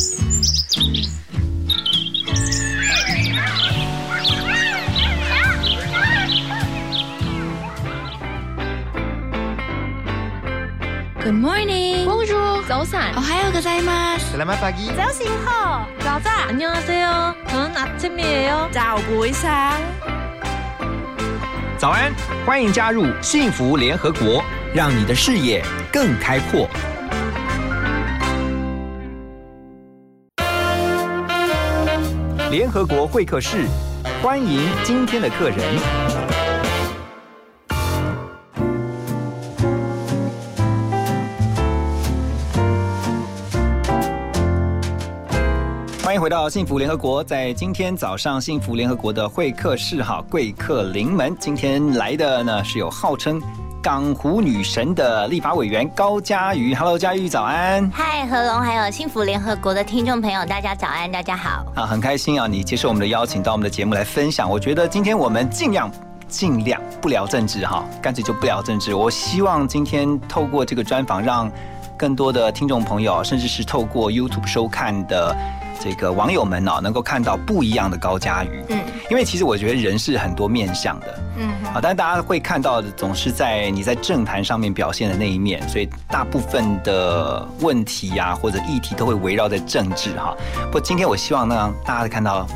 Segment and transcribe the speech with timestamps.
[11.34, 12.06] morning.
[12.06, 12.64] Bonjour.
[12.66, 13.14] 早安。
[13.16, 14.32] 오하요 고자이마스.
[14.32, 14.96] Selamat pagi.
[14.96, 15.86] 早醒好。
[16.00, 16.48] 早安。
[16.48, 17.34] 안녕하세요.
[17.48, 18.70] 저는 아침이에요.
[18.72, 19.76] 早不一상《
[21.76, 22.10] 早安》，
[22.46, 24.42] 欢迎加入幸福联合国，
[24.74, 25.62] 让你的视野
[25.92, 26.66] 更开阔。
[32.51, 33.65] 联合国会客室，
[34.21, 35.57] 欢迎今天的客人。
[46.03, 51.33] 欢迎回到幸福联合国，在今天早上幸福联合国的会客室哈，贵客临门。
[51.39, 53.41] 今天来的呢是有号称
[53.81, 56.75] 港湖女神的立法委员高嘉瑜。
[56.75, 57.89] Hello，嘉瑜早安。
[57.91, 61.65] 嗨，何龙，还有幸福联合国的听众朋友，大家早安，大家好。
[61.73, 64.47] 啊，很开心啊，你接受我们的邀请到我们的节目来分享。
[64.47, 65.91] 我觉得今天我们尽量
[66.27, 68.93] 尽量不聊政治哈，干脆就不聊政治。
[68.93, 71.51] 我希望今天透过这个专访，让
[71.97, 75.35] 更多的听众朋友，甚至是透过 YouTube 收看的
[75.83, 78.63] 这个网友们哦，能够看到不一样的高嘉瑜。
[78.69, 78.79] 嗯
[79.09, 90.33] 因为其实我觉得人是很多面向的，嗯啊，但大家会看到的总是在你在政坛上面表现的那一面，所以大部分的问题呀、或者议题都会围绕在政治哈。
[90.67, 92.47] 不过今天我希望呢，让大家看到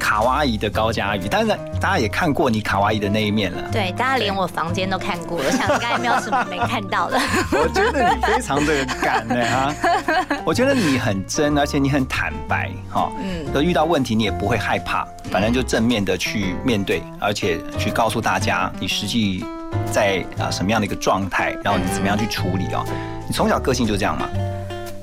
[0.00, 1.48] 卡哇伊的高嘉宇，但是
[1.78, 3.70] 大家也看过你卡哇伊的那一面了。
[3.70, 7.20] 对，大家连我房间都看过了，我想 应该没有什么没看到的。
[7.52, 9.74] 我觉得你非常的敢呢哈，
[10.44, 19.44] 我觉得你很真，而且你很坦白哈，嗯嗯，都遇到问题你也不会害怕，反正就正面的去面对，而且去告诉大家你实际
[19.92, 22.82] 在啊什么样的一个状态，然后你怎么样去处理哦。
[23.28, 24.26] 你从小个性就这样嘛？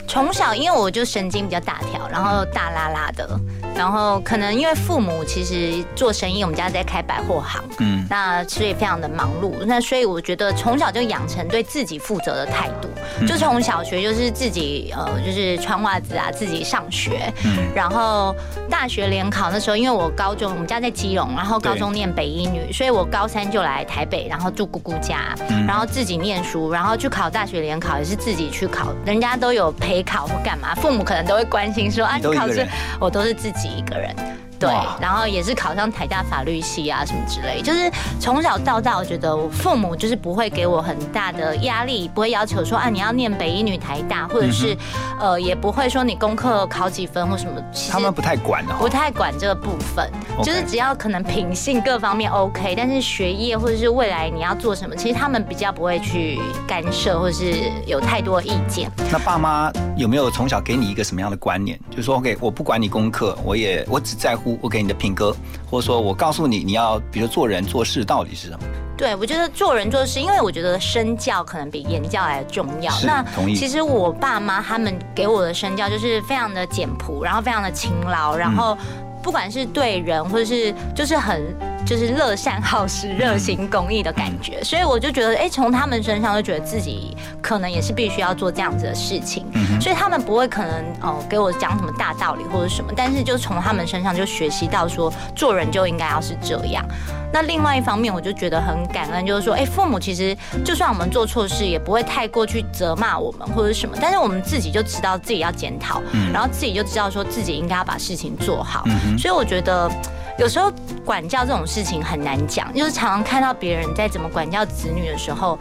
[0.09, 3.40] 从小，因为我就神经比较大条，然后大拉拉的，
[3.78, 12.90] 然后可能因为父母其实做生意，我们家在开百货行，嗯，那所以非常的忙碌，那所以我觉得从小就养成对自己负责的态度，
[13.28, 17.68] 就从小学就是自己呃就是穿袜子啊，自己上学，嗯。
[17.75, 18.35] 然后
[18.69, 25.35] 大学联考那时候，因为我高中我们家在基隆，然后高中念北一女，所以我高三就来台北，然后住姑姑家，
[25.68, 32.66] 然后自己念书，然后去考大学联考也是自己去考，人家都有陪考或干嘛，父母可能都会关心说啊你考试，
[33.00, 34.47] 我都是自己一个人。
[34.59, 34.69] 对，
[35.01, 44.75] 然后也是考上台大法律系啊，什么之类，就是从小到大，我觉得我父母就是不会给我很大的压力，不会要求说啊你要念北一女台大，或者是、
[45.19, 48.63] 呃也不会说你功课考几分或什么，其实他们不太管。
[48.79, 50.12] 不太管这个部分，
[50.44, 58.91] 就是只要可能品性各方面 OK，但是学业或者是未来你要做什么，其实他们比较不会去干涉或是有太多意见。
[59.12, 61.79] 那爸妈有没有从小给你一个什么样的观念？
[61.89, 65.35] 就是说，OK，我不管你功课，我也我只在乎我给你的品格，
[65.69, 68.59] 或者说我告诉你你要，比如做人做事到底是什么？
[68.96, 72.91] 对，我觉得做人做事，因为我觉得身教可能比言教来重要。
[73.03, 78.78] 那同意其实我爸妈他们给我的身教就是非常的简朴，然后非常的勤劳，然后
[79.22, 81.44] 不管是对人或者是就是很。
[81.88, 89.46] 就是乐善好施、热心公益的感觉，所以我就觉得，哎，从他们身上就觉得自己可能也是必须要做这样子的事情，
[89.80, 96.86] 所以他们不会可能哦给我讲什么大道理或者什么，但是就从他们身上就学习到说，做人就应该要是这样。
[97.31, 106.02] 那另外一方面，我就觉得很感恩，就是说，哎，父母其实就算我们做错事，也不会太过去责骂我们或者什么，但是我们自己就知道自己要检讨，
[106.34, 108.84] 然后自己就知道说自己应该要把事情做好。
[109.18, 109.90] 所以我觉得。
[110.38, 110.72] 有时候
[111.03, 115.58] 管教这种事情很难讲，就是常常看到别人在怎么管教子女的时候，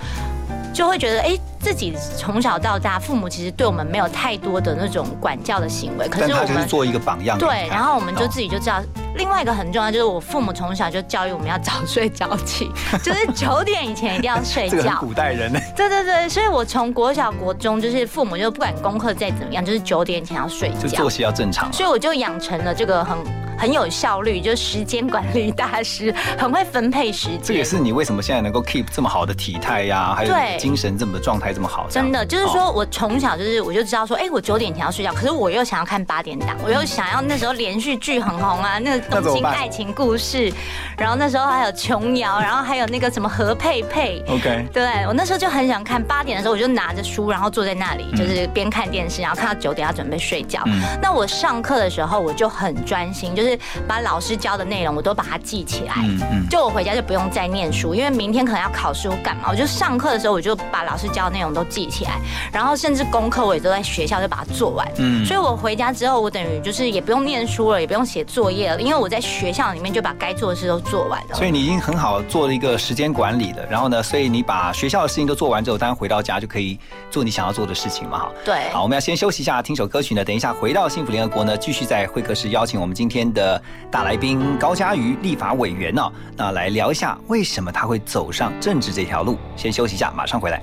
[0.75, 7.39] 就会觉得，哎、自己从小到大，父母其实对我们没有太多的那种管教的行为，可是我们就是做一个榜样。
[7.39, 8.83] 对，然后我们就哦自己就知道。
[9.17, 12.71] 另外一个很重要就是，我父母从小就教育我们要早睡早起，
[13.03, 14.99] 就是九点以前一定要睡觉。
[15.01, 15.59] 古代人 呢。
[15.75, 21.09] 对对对，所以我从国小国中，就是父母就不管功课再怎么样，就是九点前要睡觉就作。
[21.09, 21.72] 息要正常。
[21.72, 23.17] 所以我就养成了这个很
[23.59, 27.41] 很有效率，就是时间管理大师，很会分配时间。
[27.43, 31.87] 这也是你为什么现在能够 keep 这么好的体态呀，还有精神这么的状态这么好。
[31.89, 40.51] 真的，就是哦说我从小就是我就知道说，哎、我九点前要睡觉，可是我又想要看八点档，我又想要那时候连续剧很红啊，那个《东京爱情故事》，
[40.99, 44.23] 然后那时候还有琼瑶，然后还有那个什么何佩佩。
[44.29, 50.63] OK，对我那时候就很想看，八点的时候我就拿着书，然后坐在那里，就是边看电视，然后看到九点要准备睡觉。
[50.67, 55.95] 嗯那我上课的时候我就很专心，就是就是把老师教的内容我都把它记起来。
[55.98, 59.45] 嗯嗯，就我回家就不用再念书，因为明天可能要考试，我干嘛？
[59.51, 62.19] 我就上课的时候我就把老师教的内容都记起来，
[62.53, 64.87] 然后甚至功课我也都在学校就把它做完。
[64.98, 71.34] 嗯所以我回家之后，我等于就是也不用念书了，也不用写作业了，因为我在学校里面就把该做的事都做完了。
[71.34, 73.65] 所以你已经很好做了一个时间管理的。
[73.66, 76.78] 然后呢，所以你把学校的事情都做完之后，当然回到家就可以
[77.10, 78.33] 做你想要做的事情嘛，哈。
[78.45, 80.25] 对，好，我们要先休息一下，听首歌曲呢。
[80.25, 86.03] 等一下回到幸福联合国呢，继续在会客室邀请我们今天的大来宾高嘉瑜立法委员呢、
[86.36, 89.36] 那来聊一下为什么他会走上政治这条路。
[89.54, 90.60] 先休息一下，马上回来。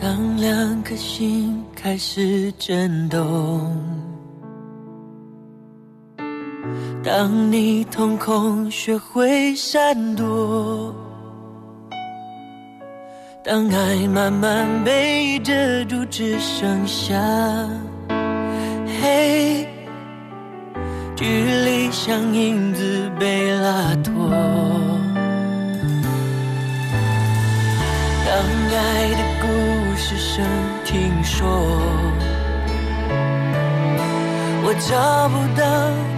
[0.00, 3.76] 当两颗心开始震动，
[7.04, 10.94] 当你瞳孔学会闪躲，
[13.44, 15.52] 当爱慢慢被遮
[15.84, 17.14] 住，只剩下
[19.02, 19.66] 黑，
[21.20, 24.30] 距离像影子被拉脱。
[28.24, 28.32] 当
[28.72, 29.44] 爱的故
[29.98, 30.42] 事声
[30.82, 31.46] 听说，
[34.64, 35.62] 我找不到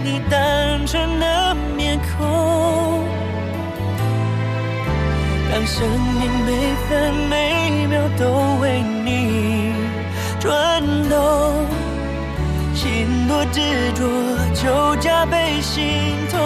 [0.05, 3.03] 你单纯的面孔。
[5.51, 5.85] 当生
[6.17, 6.49] 命每
[6.87, 8.21] 分每秒都
[8.61, 9.73] 为你
[10.39, 11.65] 转动，
[12.83, 13.61] 心多执
[13.93, 14.03] 着
[14.53, 15.87] 就加倍心
[16.29, 16.37] 痛。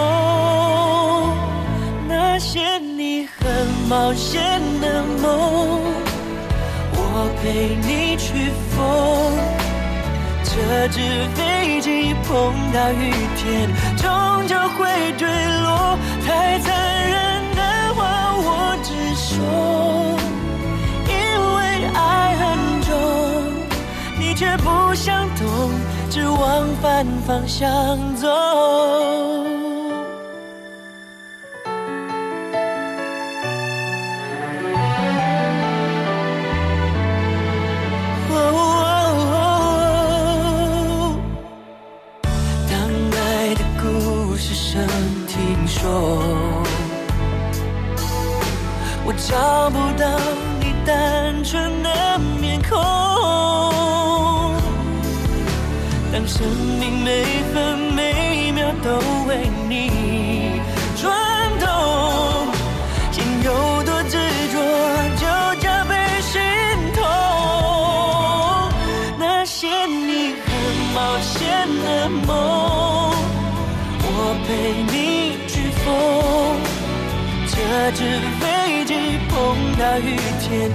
[2.06, 4.40] 那些你很冒险
[4.80, 5.80] 的梦，
[6.92, 8.78] 我陪你去疯。
[10.44, 11.00] 这只
[11.34, 14.06] 飞机碰到雨天，终
[14.46, 14.86] 究会
[15.16, 15.98] 坠落。
[16.24, 16.70] 太残
[17.10, 17.62] 忍的
[17.94, 17.98] 话
[18.36, 20.16] 我只说，
[21.08, 21.12] 因
[21.56, 21.58] 为
[21.96, 22.46] 爱很
[22.82, 22.94] 重，
[24.20, 25.44] 你却不想懂，
[26.10, 29.47] 只往反方向走。
[56.18, 56.44] 当生
[56.80, 57.22] 命每
[57.54, 58.90] 分每秒都
[59.28, 60.60] 为你
[61.00, 61.14] 转
[61.60, 61.68] 动，
[63.12, 63.52] 心有
[63.84, 64.18] 多执
[64.52, 64.58] 着，
[65.14, 65.22] 就
[65.60, 66.40] 加倍心
[66.92, 67.04] 痛。
[69.16, 70.48] 那些你很
[70.92, 71.46] 冒险
[71.84, 73.14] 的梦，
[74.02, 74.48] 我陪
[74.90, 75.86] 你去疯。
[77.46, 77.56] 这
[77.92, 78.02] 只
[78.40, 78.92] 飞机
[79.28, 79.32] 碰
[79.78, 80.68] 到雨天，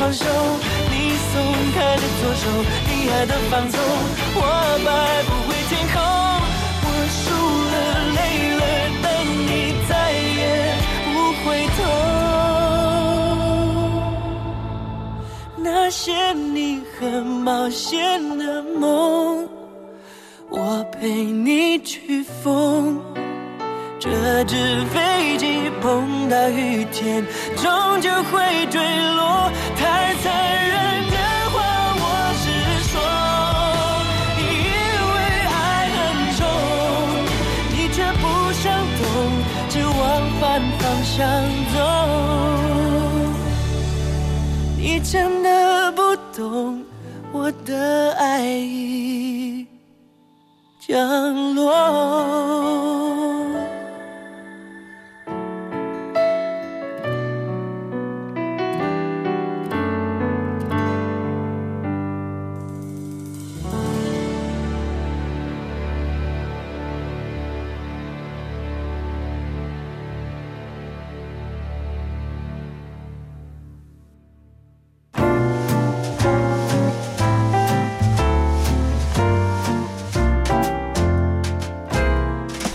[0.00, 0.94] 放手，你
[1.30, 1.32] 松
[1.74, 2.48] 开的左手，
[2.88, 3.78] 你爱的放纵，
[4.34, 4.40] 我
[4.82, 4.88] 摆
[5.24, 6.00] 不回天空，
[6.82, 6.86] 我
[7.20, 7.22] 输
[7.70, 7.74] 了，
[8.16, 8.18] 累
[8.56, 8.62] 了，
[9.02, 9.06] 但
[9.46, 9.48] 你
[9.86, 9.92] 再
[10.38, 10.40] 也
[11.12, 11.14] 不
[11.44, 11.44] 回
[11.76, 11.78] 头。
[15.58, 19.46] 那些你很冒险的梦，
[20.48, 23.09] 我陪你去疯。
[24.32, 28.80] 这只飞机碰到雨天，终究会坠
[29.16, 29.50] 落。
[29.76, 30.32] 太残
[30.68, 31.16] 忍的
[31.50, 31.56] 话
[31.98, 32.04] 我
[32.38, 32.44] 是
[32.90, 32.94] 说，
[34.38, 34.46] 因
[35.10, 35.14] 为
[35.50, 35.58] 爱
[35.96, 35.98] 很
[36.38, 36.40] 重，
[37.72, 38.62] 你却不想
[39.02, 39.02] 懂，
[39.68, 40.00] 只往
[40.40, 40.40] 反
[40.78, 41.18] 方向
[41.74, 41.76] 走。
[44.78, 46.84] 你真的不懂
[47.32, 49.66] 我的爱已
[50.78, 52.99] 降落。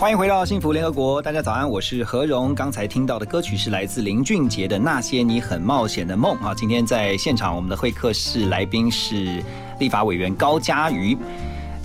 [0.06, 2.54] 欢迎回到幸福联合国，大家早安，我是何荣。
[2.54, 6.54] 刚才听到的歌曲是来自林俊杰的《那些你很冒险的梦》啊。
[6.54, 9.42] 今天在现场，我们的会客室来宾是
[9.80, 11.18] 立法委员高嘉瑜。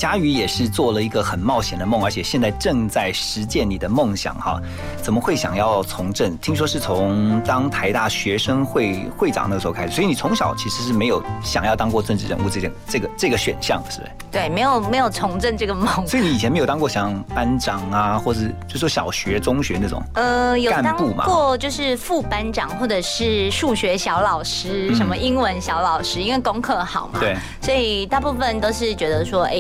[0.02, 4.60] 佳瑜也是做了一个很冒险的梦，而且现在正在实践你的梦想哈。
[5.00, 6.36] 怎么会想要从政？
[6.40, 14.12] 听说是从当台大学生会会长那个时候开始，所以你从小其实是没有想要当过政治人物这件这个这个选项，是不是？
[14.32, 15.88] 对，没有没有从政这个梦。
[16.08, 20.02] 所以你以前没有当过像班长啊，或者就说小学、中学那种？
[20.16, 27.20] 呃，有当过就是副班长或者是数学小老师，嗯什么英文小老师，因为功课好嘛。
[27.20, 29.54] 对，所以大部分都是觉得说，哎、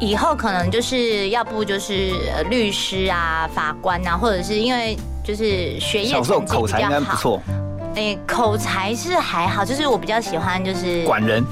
[0.00, 7.12] 以后可能就是要不就是呃律师啊、法官啊，或者是因为就是学业小时候成绩比口才应该较好。
[7.12, 7.42] 不错，
[7.96, 11.44] 哎、口才是还好，就是我比较喜欢就是管人。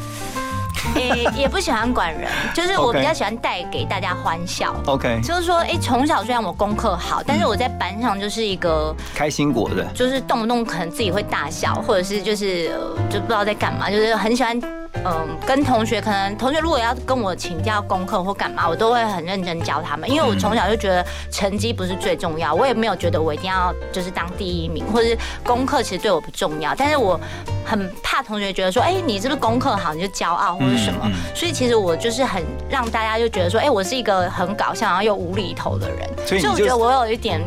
[0.96, 4.74] 诶、也不喜欢管人，就是 我比较喜欢带给大家欢笑。
[4.86, 9.84] OK，就是说，哎、从小虽然我功课好，但是我在班上就是一个，开心果的。
[9.94, 14.60] 就是动不动可能自己会大笑，或者是就是、呃就不知道在干嘛，就是很喜欢，
[15.04, 27.18] 嗯、跟同学可能同学如果要跟我请教功课或干嘛，我都会很认真教他们，因为我从小就觉得成绩不是最重要，我也没有觉得我一定要就是当第一名，或者是功课其实对我不重要，但是我
[27.64, 37.40] 很怕同学觉得说，哎、你是不是功课好你就骄傲或者什么，嗯嗯所以其实我就是很让大家就觉得说，哎、我是一个很搞笑然后又无厘头的人，所以我觉得我有一点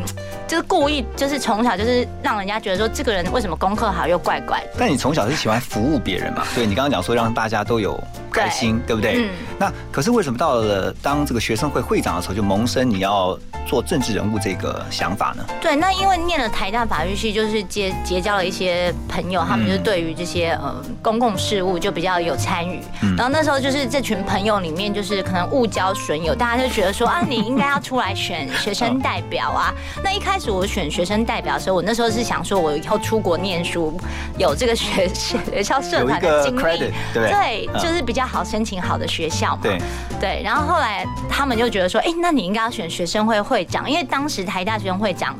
[0.46, 4.62] 就是故意就是从小就是让人家觉得说这个人为什么功课好又怪怪。
[4.78, 6.44] 但你从小是喜欢服务别人嘛？
[6.54, 7.98] 对你刚刚讲说让大家都有
[8.42, 9.14] 开心，对不对？
[9.16, 15.42] 嗯那可是为什么到了当这个学生会会长的时候，就萌生你要做政治人物这个想法呢？
[15.62, 22.82] 对，那因为念了台大法律系，就是结结交了一些朋友，他们就是对于这些呃公共事务就比较有参与。
[23.16, 29.72] 然后那时候就是这群朋友里面，就是可能误交损友，大家就觉得说啊，你应该要出来选学生代表啊。
[30.04, 33.98] 那一开始我选学生代表的时候，我那时候是想说，我以后出国念书
[34.36, 39.60] 有这个学 学校社团的经历，对就是比较好申请好的学校嘛。
[39.62, 39.78] 对，
[40.20, 45.38] 对，然后后来他们就觉得说，哎、那你应该要选学生会会长，因为当时台大学生会长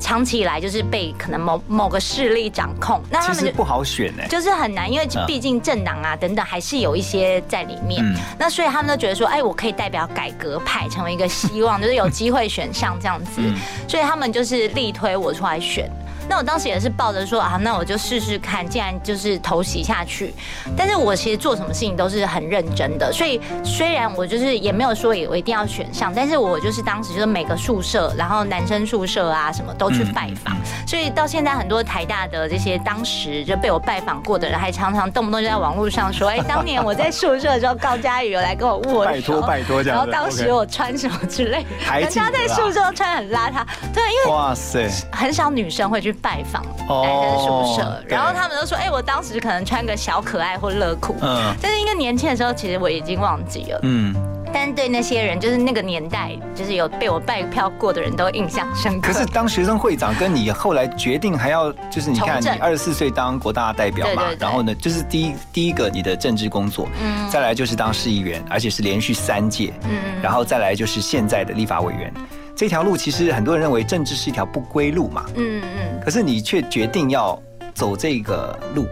[0.00, 4.22] 长期以来就是被可能某某个势力掌控，那他们就不好选呢。
[4.28, 8.04] 就是很难，因为嗯毕竟政党啊等等还是有一些在里面。
[8.04, 13.56] 嗯那所以他们都觉得说，哎，我可以代表改革派成为一个希望，就是有机会选上这样子，嗯
[13.88, 15.90] 所以他们就是力推我出来选。
[16.28, 20.34] 那我当时也是抱着说啊，那我就试试看，既然就是投袭下去，
[20.76, 30.56] 但是我其实做什么事情都是很认真的，所以虽然我就是也没有说我一定要选上，但是我就是当时就是每个宿舍，然后男生宿舍啊什么都去拜访，
[30.86, 41.64] 所以到现在很多台大的这些当时就被我拜访过的人，还常常动不动就在网络上说，哎，当年我在宿舍的时候，高佳宇有来跟我握手，拜托拜托这样然后当时我穿什么之类，
[42.00, 53.80] 人家在宿舍都穿很邋遢，对，因为哇塞，很少女生会去拜访哦男生宿舍，对然后他们都说，哎，我当时可能穿个小可爱或乐裤，嗯但是因为年轻的时候，其实我已经忘记了。
[53.82, 54.14] 嗯。
[54.50, 59.12] 但是对那些人，就是那个年代，就是有被我拜票过的人都印象深刻。
[59.12, 72.10] 可是当学生会长，跟你后来决定还要，就是你看你二十四岁当国大代表嘛对对，对然后呢，就是第一第一个你的政治工作，嗯再来就是当市议员，而且是连续三届，嗯然后再来就是现在的立法委员。
[72.58, 77.40] 这条路其实很多人认为政治是一条不归路嘛，嗯嗯，可是你却决定要
[77.72, 78.84] 走这个路，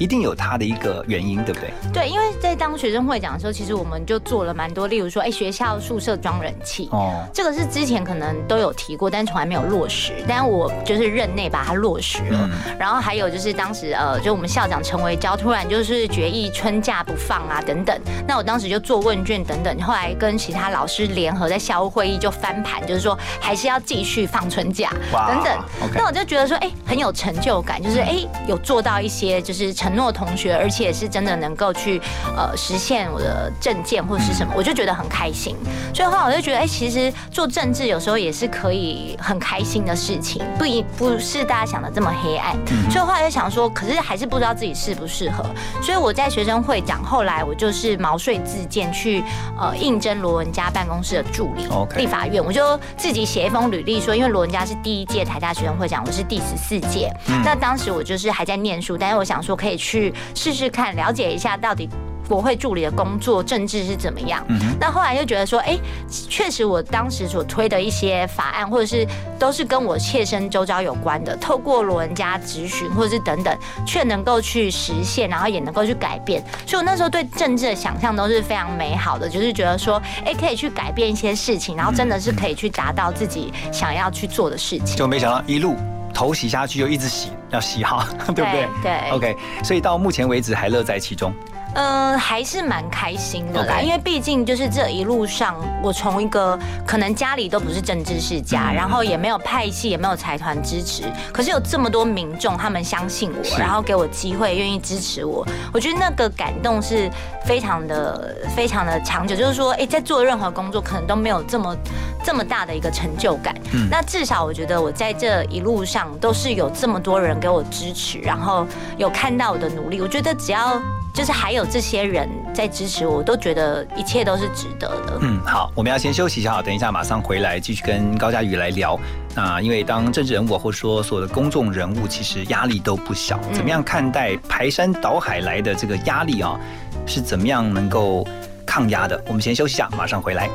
[0.00, 1.70] 一定有它的一个原因，对不对？
[1.92, 6.88] 对，因为在当学生会讲的时候，其实我们就做了蛮多，例如说，哎，学校宿舍装人气。
[6.90, 10.14] 哦，这个是之前可能都有提过，但从来没有落实。
[10.26, 12.48] 但我就是任内把它落实了。
[12.50, 17.94] 嗯然后还有就是当时呃，就我们校长陈维娇突然就是决议春假不放啊等等。
[18.26, 25.58] 那我当时就做问卷等等，后来跟其他老师联合在校务会议就翻盘，就是说还是要继续放春假等等。
[25.94, 32.00] 那我就觉得说，哎，很有成就感，就是哎有做到一些就是承诺同学，而且是真的能够去
[32.36, 35.56] 呃实现我的证件或者是什么，我就觉得很开心。
[35.92, 42.56] 所以后来我就觉得，哎，其实做政治有时候也是可以很开心的事情，不一不是大家想的这么黑暗。
[42.88, 45.44] 所以后来就想说，可是还是不知道自己适不适合。
[45.82, 49.24] 所以我在学生会长，后来我就是毛遂自荐去
[49.58, 51.66] 呃应征罗文佳办公室的助理
[51.96, 57.12] 立法院，我就自己写一封履历说，因为罗文佳是第一届台大学生会长，我是第十四届。
[57.44, 61.88] 那当时我就是还在念书，但是我想说可以去试试看，了解一下到底。
[62.28, 64.46] 国会助理的工作政治是怎么样？
[64.78, 65.76] 那后来又觉得说，哎、
[66.08, 69.04] 确实我当时所推的一些法案，或者是
[69.36, 73.52] 都是跟我切身周遭有关的，透过罗人家咨询或者是等等，
[73.84, 76.40] 却能够去实现，然后也能够去改变。
[76.64, 84.96] 所以我那时候对政治的想象都是非常美好的，就是觉得说，哎、可以去改变一些事情，然后真的是可以去达到自己想要去做的事情。
[84.96, 85.74] 就没想到一路
[86.12, 88.68] 头洗下去，就一直洗，要洗好， 对不对？
[88.82, 91.32] 对对，OK，所以到目前为止还乐在其中。
[91.74, 107.08] 嗯，还是蛮开心的啦因为毕竟就是这一路上，我从一个可能家里都不是政治世家，嗯然后也没有派系，也没有财团支持，可是有这么多民众，他们相信我，然后给我机会，愿意支持我，我觉得那个感动是
[107.44, 109.36] 非常的、非常的长久。
[109.36, 111.76] 就是说，哎，在做任何工作，可能都没有这么
[112.24, 113.54] 这么大的一个成就感。
[113.72, 118.66] 嗯那至少我觉得我在这一路上都是有这么多人给我支持，然后
[118.98, 120.00] 有看到我的努力。
[120.00, 120.80] 我觉得只要
[121.12, 125.18] 就是还有这些人在支持我，我都觉得一切都是值得的。
[125.20, 128.98] 嗯，好，我们要先休息一下，等一下马上回来继续跟高佳宇来聊。
[129.34, 133.38] 那因为当政治人物或者说所有的公众人物，其实压力都不小。
[133.52, 136.58] 怎么样看待排山倒海来的这个压力啊？
[137.06, 138.26] 是怎么样能够
[138.64, 139.20] 抗压的？
[139.26, 140.48] 我们先休息一下，马上回来。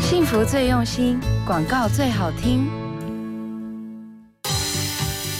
[0.00, 2.83] 幸福最用心，广告最好听。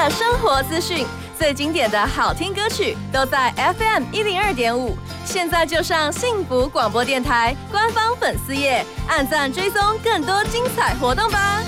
[0.00, 1.06] 的生活资讯，
[1.38, 4.96] 最经典的好听歌曲，都在 FM 一零二点五。
[5.26, 11.62] 现在就上幸福广播电台官方粉丝页，按赞追踪更多精彩活动吧。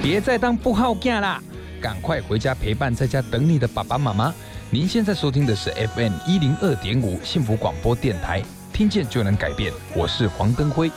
[0.00, 1.42] 别再当不好囝啦，
[1.82, 4.32] 赶快回家陪伴在家等你的爸爸妈妈。
[4.70, 8.44] 您现在收听的是 FM 一零二点五幸福广播电台，
[8.80, 9.70] 听见就能改变。
[9.94, 10.90] 我是黄登辉。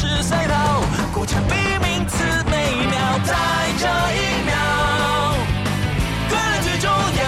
[0.00, 0.54] 是赛道，
[1.12, 3.34] 过程比名次美妙，在
[3.80, 3.84] 这
[4.14, 4.54] 一秒，
[6.30, 7.22] 快乐最重要，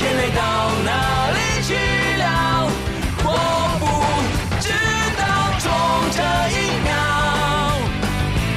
[0.00, 0.40] 眼泪到
[0.82, 0.90] 哪
[1.30, 1.68] 里去
[2.16, 2.24] 了？
[3.22, 3.28] 我
[3.78, 3.84] 不
[4.62, 4.66] 知
[5.18, 5.22] 道，
[5.60, 5.68] 从
[6.16, 6.18] 这
[6.56, 6.90] 一秒，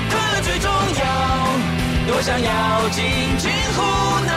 [0.09, 1.03] 快乐最重要，
[2.07, 2.47] 多想要
[2.91, 3.03] 尽
[3.37, 3.79] 情胡
[4.25, 4.31] 闹，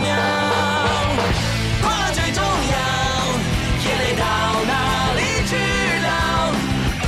[0.00, 0.16] 秒，
[1.82, 2.74] 快乐最重要，
[3.84, 4.24] 眼泪到
[4.66, 4.72] 哪
[5.14, 5.52] 里去
[6.06, 6.06] 了？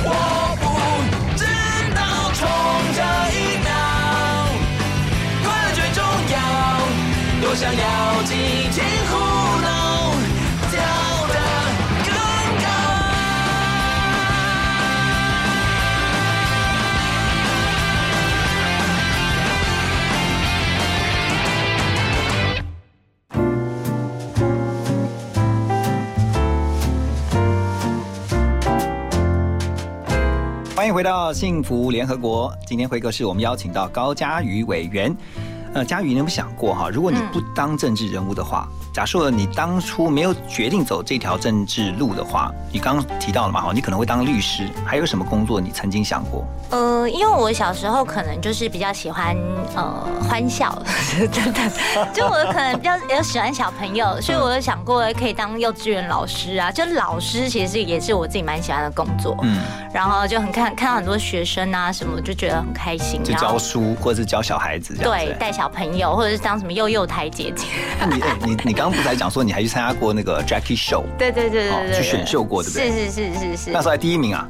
[0.03, 0.09] 我
[0.61, 0.63] 不
[1.37, 1.43] 知
[1.95, 1.99] 道。
[2.33, 2.41] 冲
[2.95, 2.99] 这
[3.33, 3.69] 一秒，
[5.43, 5.97] 快乐最重
[6.31, 6.35] 要，
[7.41, 7.83] 多想要
[8.23, 8.84] 几紧。
[30.85, 32.55] 欢迎回到幸福联合国。
[32.67, 35.11] 今天回客是我们邀请到高嘉瑜委员。
[35.73, 46.45] 呃，嘉瑜，你有没有想过哈，如果你嗯不当政治人物的话，假设你当初没有决定走这条政治路的话，你刚刚提到了嘛，哈，你可能会当律师，还有什么工作你曾经想过？
[46.69, 49.35] 呃，因为我小时候可能就是比较喜欢
[49.75, 50.81] 呃欢笑，
[51.29, 51.69] 真的，
[52.13, 56.71] 就我可能比较比较喜欢小朋友，所以我有想过可以当幼稚园老师啊。
[56.71, 59.59] 就老师其实也是我自己蛮喜欢的工作，嗯，
[59.93, 67.65] 然后就很看看到很多学生啊什么，就觉得很开心，就教书或者是教小孩子，对，带小朋友或者是当什么幼幼台姐姐。
[68.09, 71.05] 你你你刚刚不是还讲说你还去参加过那个 Jackie Show？
[71.17, 72.91] 对对对对对，去选秀过对不对？
[72.91, 74.47] 是是是是是，那时候还第一名啊。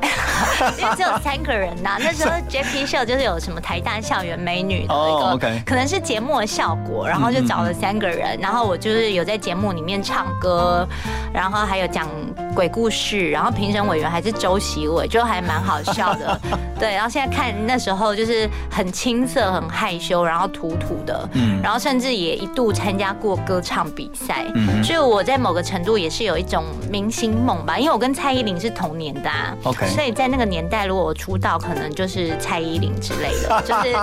[0.78, 10.88] 因为只有三个人呐， 那时候 Jackie Show 就是有什么台大校园美女的一个，可能是节目的效果，然后就找了三个人，然后我就是有在节目里面唱歌，
[11.32, 12.08] 然后还有讲
[12.54, 16.40] 鬼故事，然后评审委员还是周习伟，就还蛮好笑的。
[16.78, 29.30] 对，然后现在看那时候就是很青涩、很害羞，然后土土的，嗯，然后甚至也一度参加过歌唱比赛，嗯，所以我在某个程度也是有一种明星梦吧，因为我跟蔡依林是同年的
[29.62, 33.96] ，OK，所以在那个年代，如果我出道，可能就是蔡依林之类的， 就是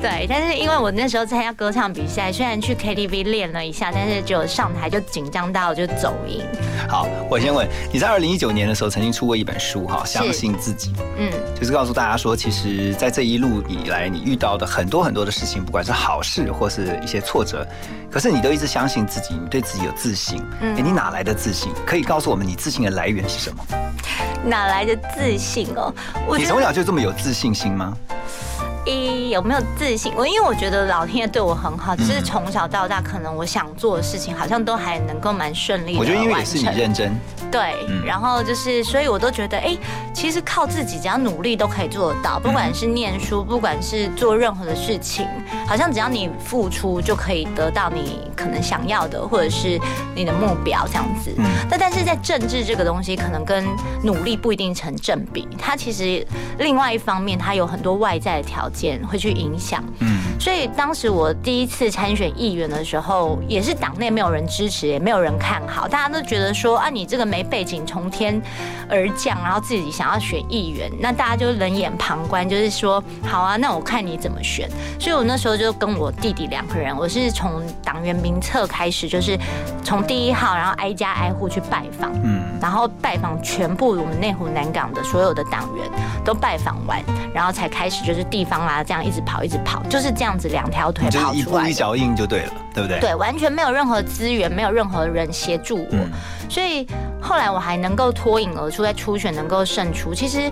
[0.00, 0.26] 对。
[0.28, 6.42] 但是因为我那时候参加歌唱比赛，虽然去 KTV 练了一下，但是就上台就紧张到就走音。
[6.88, 17.66] 好，我先问你在二零一九年的时候曾经出过一本书哈，相信自己，嗯，就是告诉大家说，其实，在这一路以来，你遇到的很多很多的事情，不管是好事或是一些挫折，
[18.10, 20.44] 可是你都一直相信自己，你对自己有自信。
[20.60, 21.72] 嗯，你哪来的自信？
[21.86, 23.64] 可以告诉我们你自信的来源是什么？
[24.44, 25.92] 哪来的自信哦？
[26.36, 27.96] 你从小就这么有自信心吗？
[28.86, 30.12] 一有没有自信？
[30.16, 35.96] 我因为我觉得老天爷对我很好，只是从小到大，可能我想做的事情好像都还能够蛮顺利。
[35.98, 37.12] 我觉得因为也是你认真。
[37.50, 39.76] 对，然后就是，所以我都觉得，哎，
[40.12, 42.40] 其实靠自己，只要努力都可以做得到。
[42.40, 45.26] 不管是念书，不管是做任何的事情，
[45.66, 49.80] 好像只要你付出，就可以得到你可能想要的，或者是
[50.14, 51.32] 你的目标这样子。
[51.70, 53.64] 那但是在政治这个东西，可能跟
[54.02, 55.48] 努力不一定成正比。
[55.56, 56.26] 它其实
[56.58, 59.82] 另外一方面，它有很多外在的条件会去影响。
[60.00, 67.46] 嗯，所以当时我第一次参选议员的时候，也是党内没有人支持，也没有人看好，大家都觉得说啊，你这个没。
[67.46, 68.42] 背景从天
[68.90, 74.68] 而降，然后自己想要选议员，那大家就冷眼旁观，就是说好啊，那我看你怎么选。
[74.98, 79.38] 所以我那时候就跟我弟弟两个人，我是从党员名册开始，就是
[79.84, 85.84] 从第一号，然后挨家挨户去拜访，嗯，然后拜访全部我们内湖南港的所有的党员
[86.24, 87.02] 都拜访完，
[87.34, 93.00] 然后才开始就是地方啦，这样一直跑一直跑，就是这样子两条腿跑出来，一脚印就对了，对不对？
[93.00, 95.96] 对，完全没有任何资源，没有任何人协助我，
[96.48, 96.86] 所以。
[97.18, 100.14] 后来我还能够脱颖而出，在初选能够胜出。
[100.14, 100.48] 其实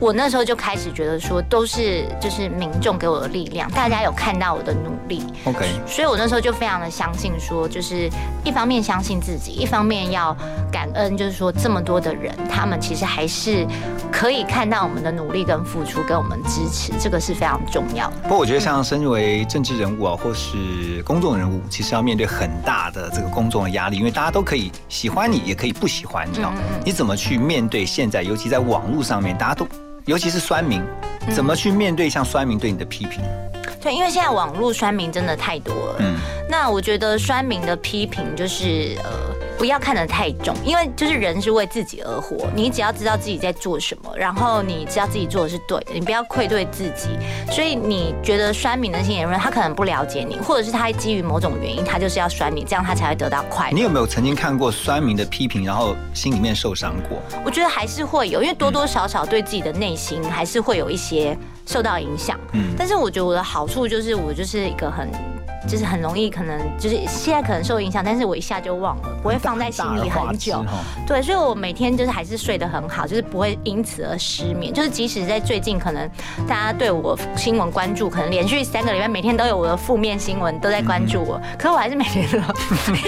[0.00, 5.24] 我那时候就开始觉得说，都是就是民众给我的力量，大家有看到我的努力。
[5.44, 8.08] OK，所以我那时候就非常的相信，说就是
[8.44, 10.36] 一方面相信自己，一方面要
[10.70, 13.66] 感恩，就是说这么多的人，他们其实还是
[14.12, 18.16] 可以看到我们的努力跟付出，给我们支持，这个是非常重要的。
[18.22, 26.28] 不过我觉得，像身为政治人物啊，或是公众人物，其实要面对很大的这个公众的压力，因为大家都可以喜欢你，也可以不喜欢。
[26.28, 26.52] 你知道
[26.84, 29.66] 你怎么去面对现在，尤其在网络上面，大家都，
[30.08, 30.82] 尤其是酸民，
[31.36, 33.22] 怎么去面对像酸民对你的批评？
[33.80, 35.96] 对，因为现在网络酸民真的太多了。
[36.00, 36.16] 嗯，
[36.48, 39.36] 那我觉得酸民的批评就是呃。
[39.58, 42.46] 不要看得太重，因为就是人是为自己而活。
[42.54, 47.08] 你只要知道自己在做什么，然后你知道自己做的是对的，你不要愧对自己。
[47.50, 53.74] 所以你觉得酸民那些言论，他可能不了解你，或者是他基于某种原因，他就是要酸你，这样他才会得到快乐。
[53.74, 57.18] 你有没有曾经看过酸民的批评，然后心里面受伤过？
[57.44, 61.36] 我觉得还是会有，因为多多少少对自己的内心还是会有一些
[61.68, 62.40] 受到影响。
[62.54, 65.08] 嗯，但是我觉得我的好处就是我就是一个很。
[65.66, 70.64] 就是很容易，可能就是现在可能受影响，但是我一下就忘了，不会放在心里很久。
[71.06, 74.72] 对，所以我每天就是还是睡得很好，就是不会因此而失眠。
[74.72, 76.08] 就是即使在最近，可能
[76.46, 82.38] 大家对我新闻关注，可能连续三个礼拜每天都有我的负面新闻都在关注我，可我还是每天都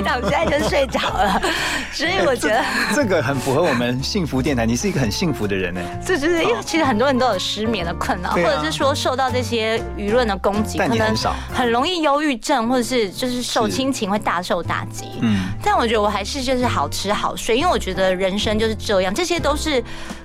[0.02, 1.40] 到现在就睡着了。
[1.92, 2.62] 所以我觉得
[2.94, 4.66] 这个很符合我们幸福电台。
[4.66, 5.80] 你是一个很幸福的人呢。
[6.04, 11.14] 这就是因为其实很多人都有失眠的困扰，或者是说受到这些舆论的攻击，可能
[11.52, 12.60] 很容易忧郁症。
[12.70, 19.82] 或者是就是受亲情会大受打击，嗯，但我觉得我还是就是好吃好睡，因为我觉得人生就是这样，这些都是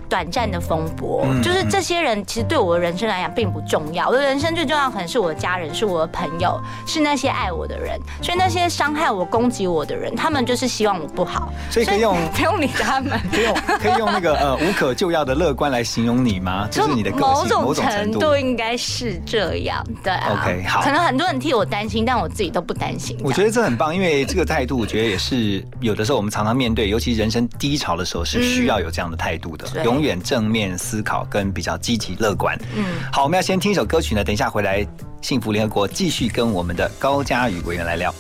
[0.10, 4.08] 短暂的风波，嗯就是这些人其实对我的人生来讲并不重要。
[4.10, 8.00] 我的人生最重要可能是我的家人，是我的朋友，是那些爱我的人。
[8.22, 11.52] 所以那些伤害我、攻击我的人，他们就是希望我不好。
[11.70, 13.20] 所以可以用 不用理他们。
[13.32, 16.68] 可以用可以用那个呃无可救药的乐观来形容你吗？
[16.72, 20.40] 就是你的个性某种程程度应该是这样，对啊。
[20.42, 23.18] OK，好可能很多人替我担心，但我自己都不担心。
[23.24, 32.58] 我觉得这很棒，因为这个态度，我觉得也是有的时候我们常常面对，尤其人生低潮的时候，是需要有这样的态度的，对永远正面思考跟比较积极乐观。
[32.76, 34.86] 嗯，好，我们要先听一首歌曲呢，等一下回来，
[35.22, 38.14] 幸福联合国继续跟我们的高佳宇委员来聊。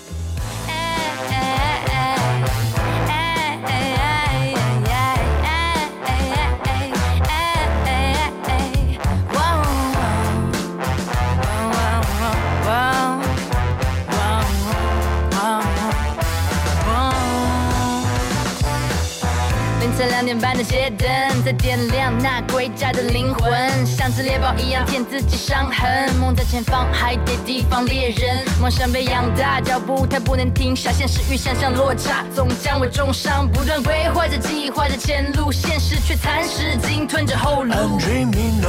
[20.35, 26.13] 凌晨两点半的街灯，在点亮那归家的灵魂，像只猎豹一样舔自己伤痕。
[26.19, 28.43] 梦在前方，还得提防猎人。
[28.59, 33.47] 梦想被养大，脚步太不能停下，现实与想象落差，总将我重伤。
[33.49, 37.97] 不断规划着计划着前路，现实却蚕食鲸吞着后路。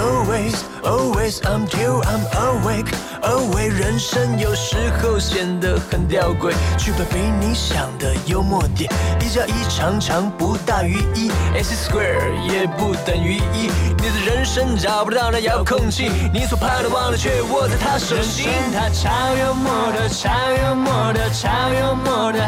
[0.06, 2.90] Always, always until I'm awake.
[3.22, 8.90] Away，人生有时候显得很吊诡，剧本比你想的幽默点，
[9.20, 13.70] 一加一常常不大于一，x square 也不等于一。
[13.98, 18.48] 你的人生找不到那遥控器，你所盼的望的却握在他手心。
[18.72, 22.38] 他超幽默的，超幽默的，超幽默的。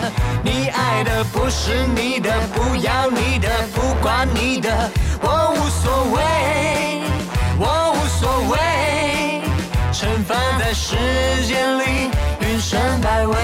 [0.44, 4.70] 你爱的不是你的，不要你的，不管你的，
[5.20, 6.22] 我无所谓，
[10.80, 10.94] 时
[11.44, 13.34] 间里，云深百味。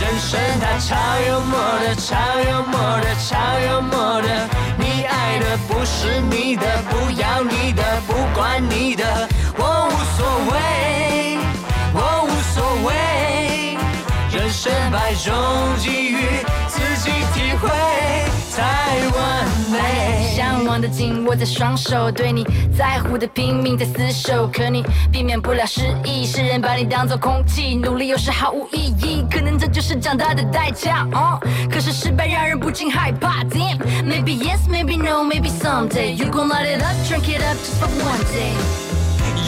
[0.00, 0.96] 人生它超
[1.28, 2.16] 幽默的，超
[2.48, 4.48] 幽默的，超幽默的。
[4.78, 11.38] 你爱的不是你的，不要你的，不管你的，我无所谓，
[11.92, 12.56] 我无所
[12.88, 13.76] 谓。
[14.32, 15.30] 人生百种
[15.78, 16.16] 际遇，
[16.66, 17.68] 自己体会
[18.60, 20.34] 太完美。
[20.36, 22.44] 向往的紧握在双手，对你
[22.76, 26.26] 在乎的拼命在厮守，可你避免不了失忆。
[26.26, 31.06] 世人把你当作空气，努力有时毫无意义，可能这就是长大的代价。
[31.12, 33.42] 哦、可是失败让人不禁害怕。
[33.44, 37.80] Damn, maybe yes, maybe no, maybe someday you gon' light it up, drink it up just
[37.80, 38.89] for one day.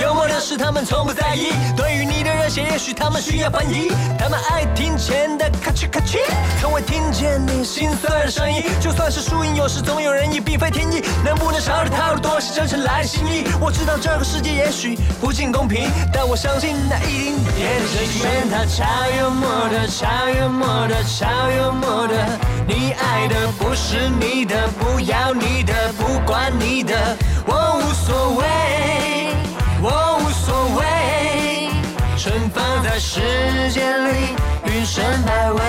[0.03, 3.93] 幽默的是他们从不在意，对于你的热血，也许他们需要翻译。
[4.19, 6.19] 他们爱听钱的咔哧咔哧，
[6.61, 8.65] 从未听见你心碎的声音。
[8.81, 11.01] 就算是输赢，有时总有人意，并非天意。
[11.25, 13.45] 能不能少点套路，多些真诚来心意？
[13.61, 18.85] 我知道这个世界也许不尽公平，但我相信那一定也是人生它超
[19.21, 22.15] 幽默的，超幽默的，超幽默的。
[22.67, 28.62] 你爱的不是你的，不要你的，不管你的，我无所谓。
[32.25, 33.21] 盛放在时
[33.73, 33.83] 间
[34.15, 35.61] 里，云深百味。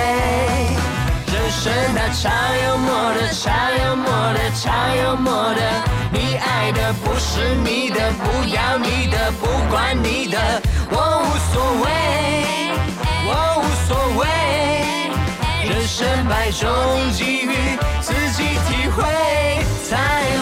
[1.34, 5.62] 人生它超幽默的，超幽默的，超幽默的。
[6.12, 10.38] 你爱的不是你的，不要你的，不管你的，
[10.92, 11.90] 我无所谓，
[13.26, 13.90] 我无所
[14.20, 14.22] 谓。
[15.68, 16.70] 人生百种
[17.14, 19.02] 际遇，自己体会
[19.90, 20.38] 才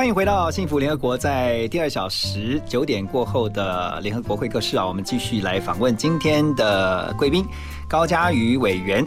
[0.00, 7.44] 欢迎回到幸福联合国，在第二小时九点过后的联合国会客室啊，我们继续来访问今天的贵宾
[7.86, 9.06] 高嘉瑜委员。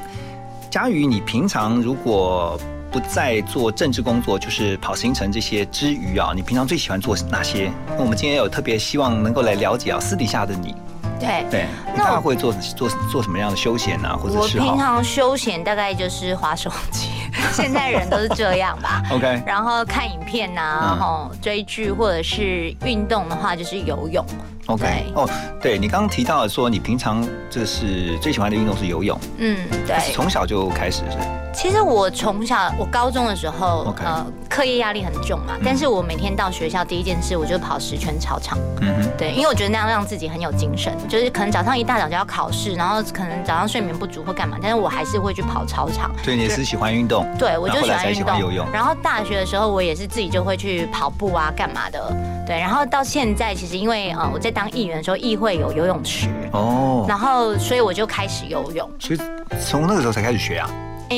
[0.70, 2.60] 嘉瑜，你平常如果
[2.92, 7.72] 不在做政治工作，就是跑行程这些之余啊，你平常最喜欢做哪些？
[7.98, 10.76] 那我们今天有特别希望能够来了解啊，私底下的你，
[11.24, 11.46] 对。
[11.50, 17.10] 对，那会做做做什么样的休闲啊，或者我平常休闲大概就是划手机，
[17.54, 19.02] 现在人都是这样吧。？
[19.12, 24.26] OK，然后看影片呐、嗯然后追剧或者是运动的话就是游泳。
[24.68, 25.30] OK，哦，
[25.62, 29.98] 对你刚刚提到了说你平常就是最喜欢的运动是游泳，嗯，对。
[30.14, 31.18] 从小就开始是？
[31.54, 38.58] 其实我从小，我高中的时候呃，课业压力很重嘛，但是我每天到学校第一件事，我就跑十圈操场。
[38.82, 46.10] 嗯哼，对，因为我觉得那样让自己很有精神，就是可能早上一大早就要考试，然后可能早上睡眠不足或干嘛，但是我还是会去跑操场。
[46.24, 48.40] 对你也是喜欢运动，对，我就喜欢运动。
[48.40, 48.68] 游泳。
[48.74, 52.12] 然后大学的时候，我也是自己就会去跑步啊，干嘛的。
[52.48, 58.90] 对，然后到现在，其实因为呃我在当议员的时候，议会有游泳池，哦，然后所以我就开始游泳。
[59.00, 59.20] 所以
[59.64, 60.68] 从那个时候才开始学啊，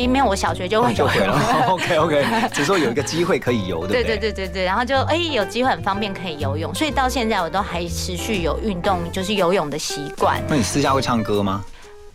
[0.01, 1.39] 诶，没有，我小学就会游泳就会了。
[1.69, 4.03] OK OK，只是说有一个机会可以游，对？
[4.03, 10.41] 对对对对，然后就哎有机会很方便可以游泳，所以到现在我都还持续有运动，就是游泳的习惯。
[10.47, 11.63] 那你私下会唱歌吗？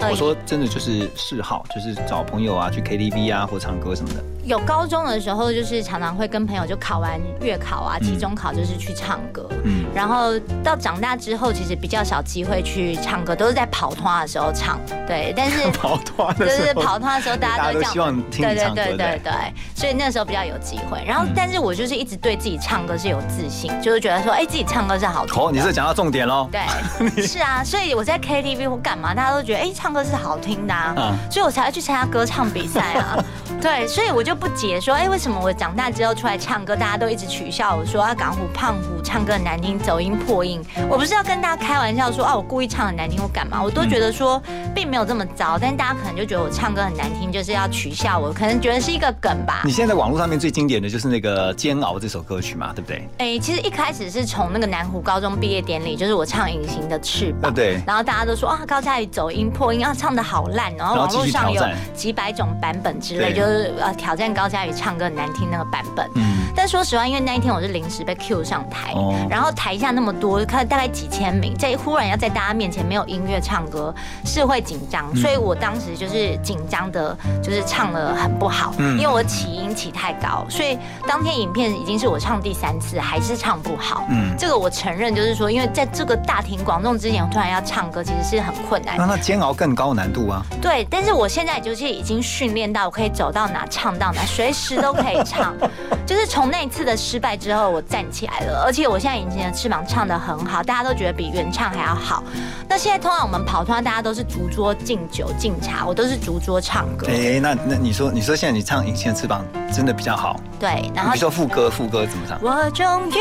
[0.00, 4.22] 呃我说真的就是嗜好，就是找朋友啊去 KTV 啊或唱歌什么的。
[4.44, 9.46] 有高中的时候，就是常常会跟朋友就考完月考啊、期中考，就是去唱歌。
[9.64, 14.80] 嗯，然后到长大之后，其实比较少机会去唱歌，都是在跑团的时候唱。
[15.06, 19.32] 对，但是 跑团就的时候，是跑团的时候，大家都希望听对对对对对，
[19.74, 21.04] 所以那时候比较有机会。
[21.06, 25.26] 然后，但是我就是一直对自己唱歌是有自信，就是觉得说，哎，自己唱歌是好。
[25.36, 26.48] 哦，你是讲到重点喽。
[26.50, 33.22] 对，是啊，所以我在 KTV 或干嘛，大家都觉得哎、唱歌是好听的啊，嗯所以我才会去参加歌唱比赛啊。
[33.61, 40.64] 对，所以我就不解说，哎、为什么我长大之后出来唱歌，大家都一直取笑我说啊，港虎、胖虎唱歌很难听，走音破音。
[40.88, 44.42] 我不是要跟大家开玩笑说啊，我故意唱很难听我干嘛，我都觉得说
[44.74, 49.70] 并没有这么糟，但大家可能就觉得我唱歌很难听，就是要取笑我，可能觉得是一个梗吧你。
[49.70, 53.07] 现在在网络上面最经典的就是那个《煎熬》这首歌曲嘛，对不对？
[53.18, 61.62] 哎、其实一开始是从那个南湖高中毕业典礼，就是我唱《隐形的翅膀》，对对然后大家都说啊，高佳宇走音破音啊，唱的好烂，然后网络上有
[61.94, 66.08] 几百种版本之类，就是呃挑战高佳宇唱歌很难听那个版本。
[66.14, 84.06] 嗯，但说实话，因为那一天我是临时被 Q 上台，哦然后台下那么多，看大概几千名，在忽然要在大家面前没有音乐唱歌，是会紧张，嗯所以我当时就是紧张的，就是唱的很不好，嗯因为我起音起太高，所以当天影片已经是我唱第三次，还是唱不好。
[84.10, 90.42] 嗯这个我承认，就是说，因为在这个大庭广众之前，突然要唱歌，其实是很困难那那煎熬更高难度啊。
[90.62, 95.54] 对，但是我现在就是已经训练到，我可以走到哪唱到哪，随时都可以唱。
[96.06, 102.22] 就是从那一次的失败之后，我站起来了，而且我现在隐形的翅膀唱的很好，大家都觉得比原唱还要好。
[102.68, 107.07] 那现在通常我们跑团，大家都是逐桌敬酒敬茶，我都是逐桌唱歌。
[107.09, 112.38] 哎，那那你说你说现在你唱《隐形的翅膀》真的比较好，对，然后你说副歌副歌怎么唱？
[112.42, 113.12] 我终于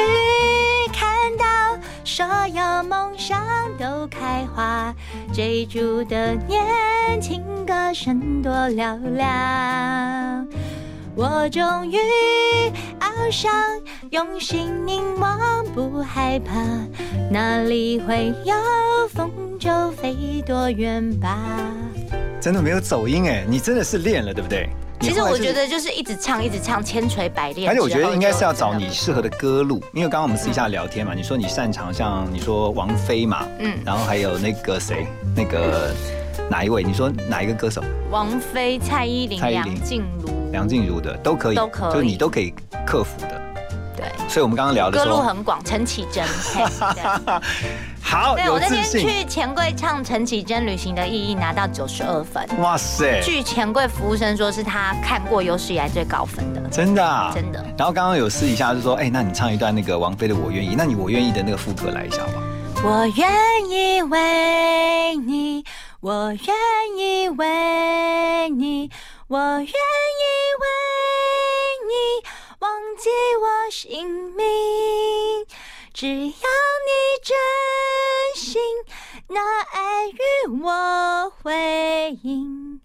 [0.93, 1.45] 看到
[2.03, 3.41] 所有梦想
[3.77, 4.93] 都开花，
[5.33, 10.47] 追逐的年轻歌声多嘹亮。
[11.21, 11.97] 我终于
[12.97, 13.51] 翱翔，
[14.09, 15.37] 用心凝望，
[15.75, 16.53] 不害怕，
[17.29, 18.55] 哪里会有
[19.09, 19.29] 风
[19.59, 21.37] 就飞多远吧。
[22.39, 24.69] 真的没有走音哎，你真的是练了对不对？
[25.01, 27.69] 其实我觉得就是一直唱，一直唱，千锤百炼。
[27.69, 35.05] 而且我觉得应该是要找你适合的歌路，因为刚刚我们私下聊天嘛，你说你擅长像你说王菲嘛，嗯然后还有那个谁，
[35.35, 35.93] 那个
[36.49, 36.83] 哪一位？
[36.83, 37.83] 你说哪一个歌手？
[38.09, 42.53] 王菲、蔡依林、蔡依林梁静茹，梁静茹的都可以，都可以就是你都可以
[42.85, 43.39] 克服的。
[43.95, 46.25] 对，所以我们刚刚聊的歌，路很广，陈绮贞。
[48.01, 52.43] 好对，我那天去钱柜唱陈绮贞《旅行的意义》，拿到九十二分。
[52.59, 56.61] 哇塞，据钱柜服务生说，是他看过有史以来最高分的。
[56.71, 57.63] 真的啊，真的。
[57.77, 62.41] 然后刚刚有私底下就说，哎，那你唱一段那个王菲的《我愿意》，那你《我愿意》的那个副歌来一下好吧？
[62.81, 63.29] 我愿
[63.69, 65.63] 意为你，
[66.01, 68.89] 我愿意为你，
[69.27, 70.65] 我愿意为
[71.89, 72.25] 你
[72.59, 73.09] 忘记
[73.41, 74.45] 我姓名，
[75.93, 76.89] 只要你
[77.21, 77.35] 真
[78.33, 78.61] 心
[79.27, 79.41] 拿
[79.73, 82.79] 爱与我回应，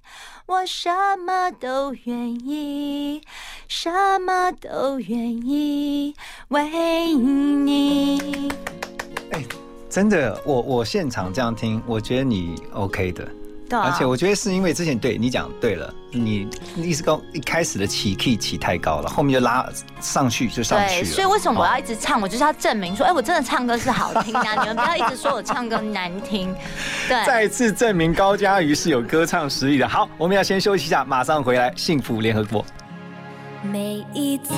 [0.47, 3.23] 我什么都愿意，
[3.69, 6.17] 什么都愿意
[6.49, 8.51] 为你。
[9.95, 13.25] 真的，我我现场这样听，我觉得你 OK 的。
[13.69, 19.65] 对啊而且我觉得是因为之前对你讲对了，你一直高一开始的起 key 起太高了，后面就拉
[20.01, 21.05] 上去就上去对，了。
[21.07, 22.21] 所以为什么我哦要一直唱？
[22.21, 26.53] 我就是要证明说，哎，我真的唱歌是好听啊、你们不要一直说我唱歌难听。
[27.09, 29.89] 对，再次证明高佳瑜是有歌唱实力的。
[29.89, 31.73] 好，我们要先休息一下，马上回来。
[31.77, 32.67] 幸福联合国。
[33.63, 34.53] 每一次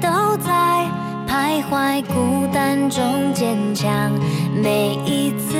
[0.00, 0.88] 都在
[1.32, 4.12] 徘徊孤单中坚强，
[4.54, 5.56] 每一次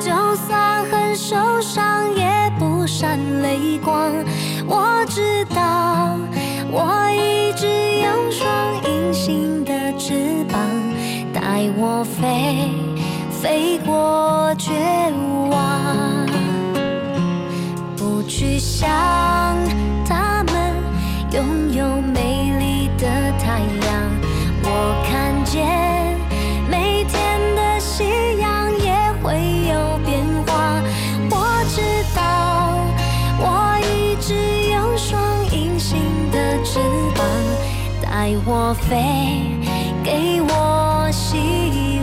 [0.00, 2.26] 就算很受伤也
[2.58, 4.12] 不闪泪光。
[4.66, 6.18] 我知道，
[6.72, 7.68] 我一直
[8.00, 10.60] 有双隐形的翅膀，
[11.32, 12.68] 带我飞。
[13.30, 14.72] 飞过绝
[15.48, 16.26] 望，
[17.96, 18.88] 不去想
[20.04, 20.74] 他们
[21.30, 21.86] 拥有
[24.78, 25.64] 我看见
[26.68, 28.04] 每天的夕
[28.38, 29.32] 阳也会
[29.70, 30.82] 有变化，
[31.30, 31.34] 我
[31.70, 31.80] 知
[32.14, 32.76] 道
[33.38, 34.34] 我一直
[34.70, 35.18] 有双
[35.50, 35.96] 隐形
[36.30, 36.78] 的翅
[37.14, 37.24] 膀，
[38.02, 39.00] 带我飞，
[40.04, 41.38] 给我希
[41.94, 41.95] 望。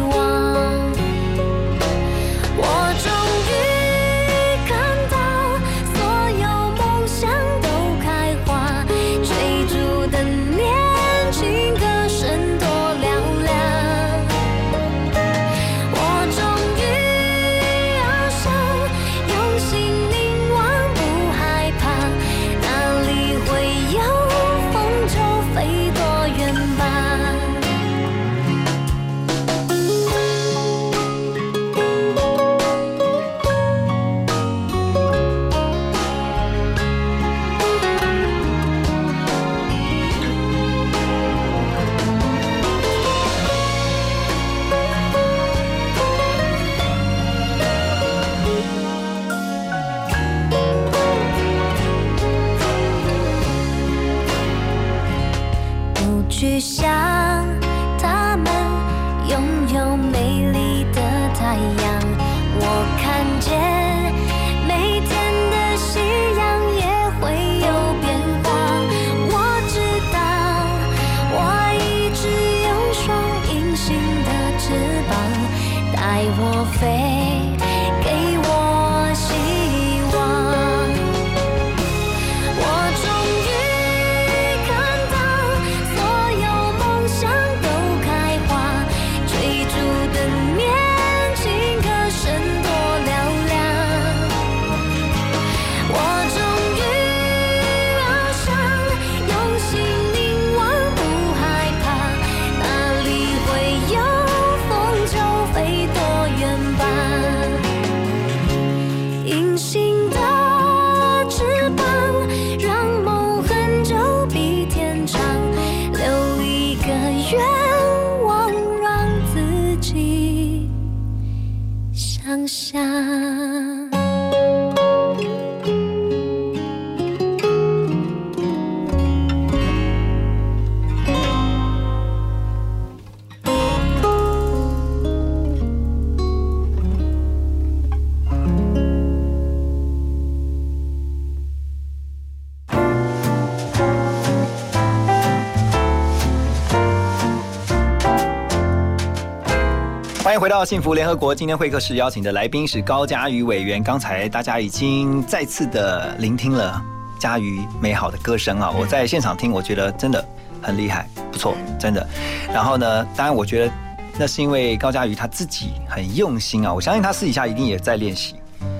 [150.54, 151.34] 到幸福联合国。
[151.34, 153.82] 今天会客室邀请的来宾是高嘉瑜委员。
[153.82, 156.80] 刚才大家已经再次的聆听了
[157.20, 158.72] 嘉瑜美好的歌声啊！
[158.78, 160.24] 我在现场听，我觉得真的
[160.62, 162.08] 很厉害，不错，真的。
[162.54, 163.74] 然后呢，当然我觉得
[164.16, 168.36] 那是因为高嘉瑜他自己很用心啊，我相信他私底下一定也在练习，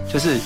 [0.08, 0.40] 就是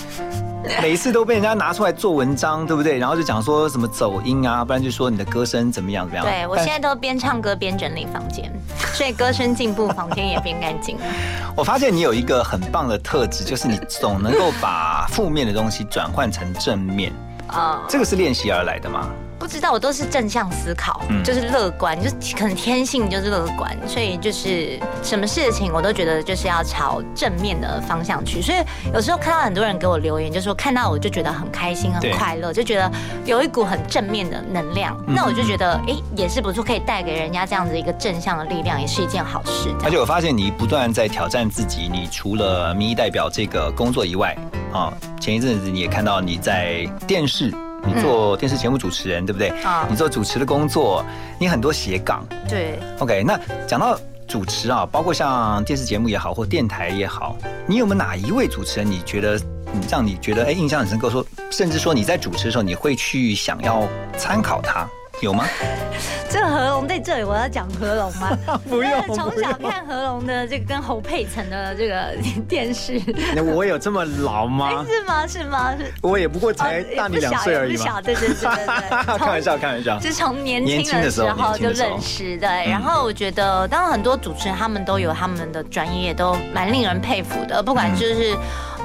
[0.82, 2.98] 每一次都被人家拿出来做文章，对不对？
[2.98, 6.26] 然后就讲说什么走音啊，不然就说你的歌声怎么样怎么样。
[6.26, 8.52] 对我现在都边唱歌边整理房间，
[8.94, 11.04] 所以歌声进步，房间也变干净了。
[11.56, 17.12] 我发现你有一个很棒的特质，就是你总能够把负面的东西转换成正面。
[17.48, 19.10] 啊，这个是练习而来的吗？
[19.40, 28.42] 不知道，我都是正向思考，嗯就是乐观，就是可能天性就是乐观，所以就是什么事情我都觉得就是要朝正面的方向去。
[28.42, 28.58] 所以
[28.94, 32.92] 有时候看到很多人给我留言，就说看到我就觉得很开心、很快乐，就觉得
[33.26, 34.98] 有一股很正面的能量。
[35.08, 39.74] 嗯那我就觉得，哎，也是不错，可以带给人家这样子一个正向的力量，也是一件好事。
[39.84, 44.36] 而且我发现你不断在挑战自己，你除了民意代表这个工作以外，
[44.74, 47.52] 啊，前一阵子你也看到你在电视，
[47.86, 49.50] 你做电视节目主持人，对不对？
[49.64, 51.04] 啊你做主持的工作，
[51.40, 52.26] 你很多斜杠。
[52.48, 53.98] 对，OK，那讲到
[54.28, 59.38] 主持啊，包括像电视节目也好，或电台也好，你有没有哪一位主持人你觉得
[59.74, 61.10] 嗯让你觉得哎印象很深刻？
[61.10, 64.88] 说甚至说你在主持的时候，你会去想要参考他，
[65.22, 65.46] 有吗？
[66.30, 68.38] 这个合龙在这里，我要讲合龙吗？
[68.70, 72.14] 不用从小看合龙的这个跟侯佩岑的这个
[72.50, 73.02] 电视，
[73.34, 74.86] 那我有这么老 哎吗？
[74.88, 75.28] 是吗？
[75.28, 75.74] 是吗？
[75.78, 75.92] 是。
[76.02, 78.02] 我也不过哦才大你两岁而已嘛不小，。
[78.02, 79.18] 对对对。
[79.18, 80.00] 开玩笑，开玩笑。
[80.02, 82.48] 是从年年轻的时候就认识，对。
[82.66, 87.64] 嗯然后我觉得，当然很多主持人他们都有他们的专业，都蛮令人佩服的。
[87.64, 88.36] 不管就是。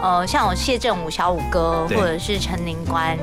[0.04, 3.16] 呃，像我谢振武小五哥，或者是陈宁官，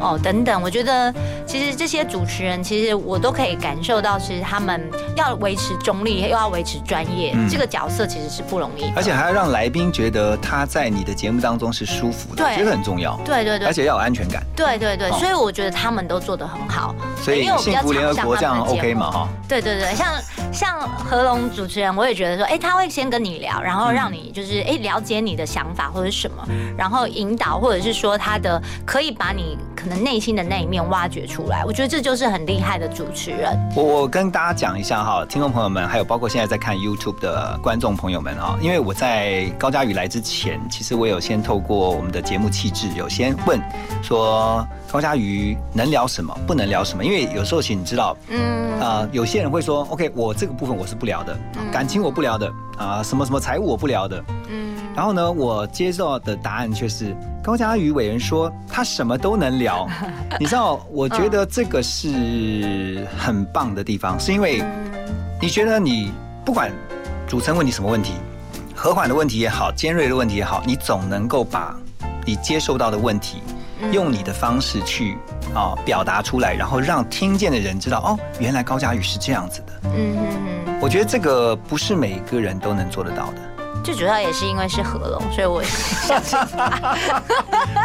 [0.00, 1.12] 哦等等，我觉得
[1.46, 4.80] 其实这些主持人，其实我都可以感受到，其实他们
[5.16, 8.92] 要维持中立，又要维持专业，嗯这个角色其实是不容易。
[8.94, 13.18] 而且还要让来宾觉得他在你的节目当中是舒服的，对我觉得很重要。
[13.24, 14.42] 对对对而且要有安全感。
[14.54, 16.94] 对对对，哦所以我觉得他们都做得很好。
[17.22, 19.28] 所以因为幸福联合国这样 OK 目嘛哈？
[19.48, 20.06] 对对对，像
[20.52, 29.56] 像何龙主持人，我也觉得说，哎，他会先跟你聊，然后让你就是哎了解你的想法或者什么，然后引导，或者是说他的可以把你
[29.86, 31.64] 可能内心的那一面挖掘出来。
[31.64, 33.56] 我觉得这就是很厉害的主持人。
[33.76, 43.62] 我我跟大家讲一下哈，听众朋友们，还有包括现在在看 YouTube 的观众朋友们哈，因为我在高佳宇来之前，其实我有先透过我们的节目气质，有先问
[44.02, 51.38] 说高佳宇能聊什么，不能聊什么，因为有时候其实你知道，嗯，呃，有些人会说，OK，我这个部分我是不聊的，
[51.70, 59.86] 感情我不聊的，啊、什么什么财务我不聊的，嗯，然后呢，我接到的答案却是高佳宇委员说他什么都能聊。
[60.40, 64.62] 你知道，我觉得这个是很棒的地方，是因为
[65.38, 66.12] 你觉得你
[66.46, 66.72] 不管
[67.28, 68.14] 主持人问你什么问题，
[68.74, 71.76] 和缓的问题也好，尖锐的问题也好，你总能够把
[72.24, 73.42] 你接受到的问题，
[73.92, 75.18] 用你的方式去
[75.54, 79.72] 啊、表达出来，然后让听见的人知道，哦，原来高佳宇是这样子的。
[79.94, 80.26] 嗯嗯
[80.66, 83.55] 嗯，我觉得这个不是每个人都能做得到的。
[83.86, 86.96] 最主要也是因为是合龙，所以我相信他。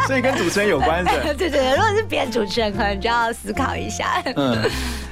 [0.08, 1.12] 所以跟主持人有关的。
[1.22, 4.20] 对对对，如果是别的主持人，可能就要思考一下。
[4.36, 4.58] 嗯。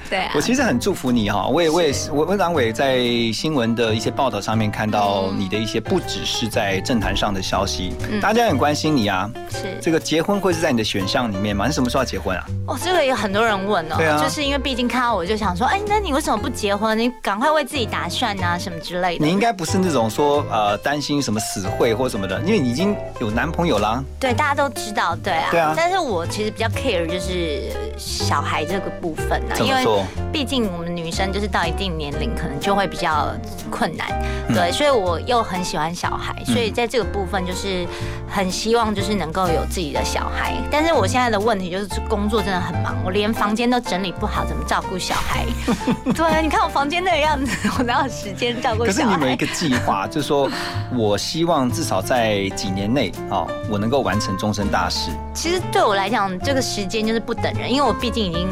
[0.10, 3.00] 对啊我，其实很祝福你哈，我也我也是我温长伟在
[3.34, 9.30] 新闻的一些报道上面看到你的一些不只是在政坛上的消息，嗯大家很关心你啊。
[9.50, 11.68] 是这个结婚会是在你的选项里面吗？
[11.68, 12.46] 你什么时候要结婚啊？
[12.68, 16.98] 哦，这个有很多人问哦，对啊就是因为毕竟看到我就想说，哎，那你为什么不结婚？
[16.98, 19.26] 你赶快为自己打算啊，什么之类的。
[19.26, 24.04] 你应该不是那种说呃担心什么死会或什么的，因为你已经有男朋友啦。
[24.20, 25.48] 对，大家都知道，对啊。
[25.52, 29.86] 对啊但是我其实比较 care 就是小孩这个部分呢、因为
[30.32, 33.28] 毕竟我们女生就是到一定年龄，可能就会比较
[33.70, 34.08] 困难，
[34.48, 37.86] 嗯对，所以我又很喜欢小孩，所以在这个部分就是
[38.28, 40.56] 很希望就是能够有自己的小孩。
[40.72, 45.46] 但是我现在的问题就是工作真的很忙，我连房间都整理不好，怎么照顾小孩？
[46.16, 49.04] 对，你看我房间那个样子， 我哪有时间照顾可是？
[49.04, 50.50] 你们有一个计划，就是说
[50.96, 55.12] 我希望至少在几年内哦，我能够完成终身大事。
[55.34, 58.48] 其实对我来讲，这个时间就是不等人，因为我毕竟已经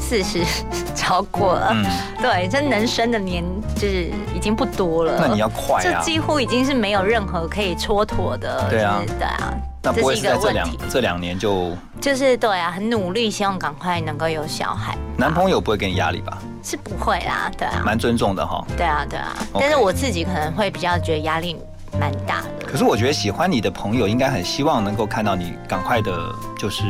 [0.00, 0.42] 四十
[0.96, 1.84] 超过了，嗯
[2.22, 5.18] 对，这能生的年就是已经不多了。
[5.20, 6.00] 那你要快这啊！
[6.00, 8.66] 几乎已经是没有任何可以蹉跎的。
[8.70, 14.96] 对啊就是对啊，那不会是在这两这两年就就是对啊，很努力，希望赶快能够有小孩。
[15.14, 16.38] 男朋友不会给你压力吧？
[16.62, 18.64] 是不会啦，对啊，蛮尊重的哈。
[18.78, 19.36] 对啊，对啊。
[19.52, 21.54] 但是我自己可能会比较觉得压力
[22.00, 22.66] 蛮大的。
[22.66, 26.12] 可是我觉得喜欢你的朋友应该很希望能够看到你赶快的，
[26.58, 26.84] 就是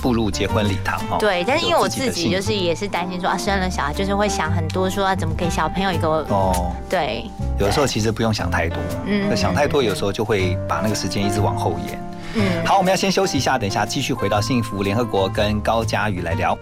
[0.00, 1.18] 步入结婚礼堂哈。
[1.18, 7.24] 对，但是因为我自己就是也是担心说啊，生了小孩就是会想很多，说啊怎么给小朋友一个哦，对，
[7.58, 11.98] 有的时候其实不用想太多，嗯那想太多有时候就会把那个时间一直往后延。
[12.34, 16.56] 嗯，好，我们要先休息一下，等一下继续回到幸福联合国跟高佳宇来聊。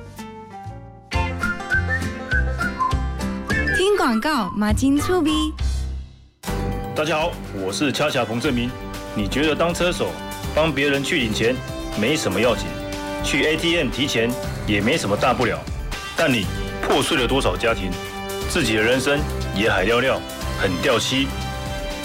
[3.77, 5.53] 听广告，马金醋逼。
[6.95, 8.71] 大家好，我是恰恰彭正明。
[9.15, 10.07] 你觉得当车手
[10.55, 11.55] 帮别人去领钱
[12.01, 12.67] 没什么要紧，
[13.27, 14.31] 去 ATM 提钱
[14.69, 15.59] 也没什么大不了，
[16.17, 16.47] 但你
[16.81, 17.91] 破碎了多少家庭，
[18.49, 19.19] 自己的人生
[19.53, 20.21] 也海尿尿，
[20.61, 21.27] 很掉漆。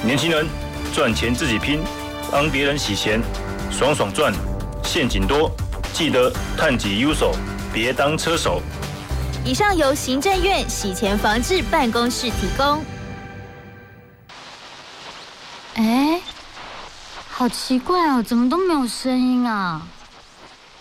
[0.03, 0.47] 年轻人
[0.95, 1.80] 赚钱自己拼，
[2.32, 3.22] 帮别人洗钱，
[3.69, 4.34] 爽爽赚，
[4.84, 5.51] 陷阱多，
[5.93, 7.36] 记得探己优手，
[7.72, 8.59] 别当车手。
[9.45, 12.84] 以上由行政院洗钱防治办公室提供。
[15.76, 16.19] 哎，
[17.30, 19.86] 好奇怪哦，怎么都没有声音啊？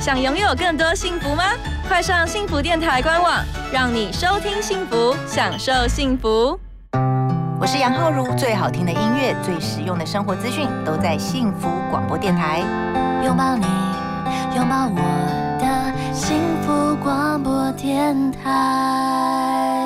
[0.00, 1.42] 想拥有更多幸福吗？
[1.88, 6.58] 快上幸福电台官网，让你收听幸福，享受幸福。
[7.60, 12.60] 我是杨浩如，最好听的音乐，最实用的生活资讯，都在幸福广播电台。
[13.24, 13.66] 拥抱你，
[14.54, 15.00] 拥抱我
[15.60, 19.77] 的幸福广播电台。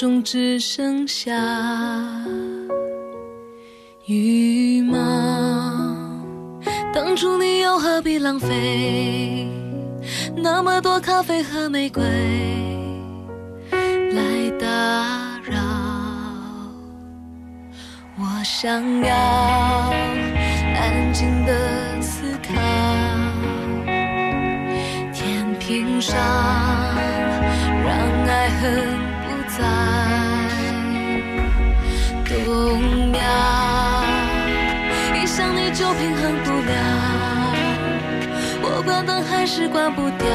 [0.00, 1.30] 中只剩下
[4.06, 4.96] 羽毛。
[6.94, 9.46] 当初你又何必浪费
[10.34, 12.02] 那么多咖啡和玫瑰
[14.14, 14.66] 来打
[15.44, 15.60] 扰？
[18.16, 19.14] 我想要
[20.76, 22.54] 安静的思考，
[25.12, 26.16] 天平上
[27.84, 29.09] 让爱恨
[32.24, 33.20] 不再动摇。
[35.14, 36.72] 一想你就平衡不了，
[38.62, 40.26] 我关灯还是关不掉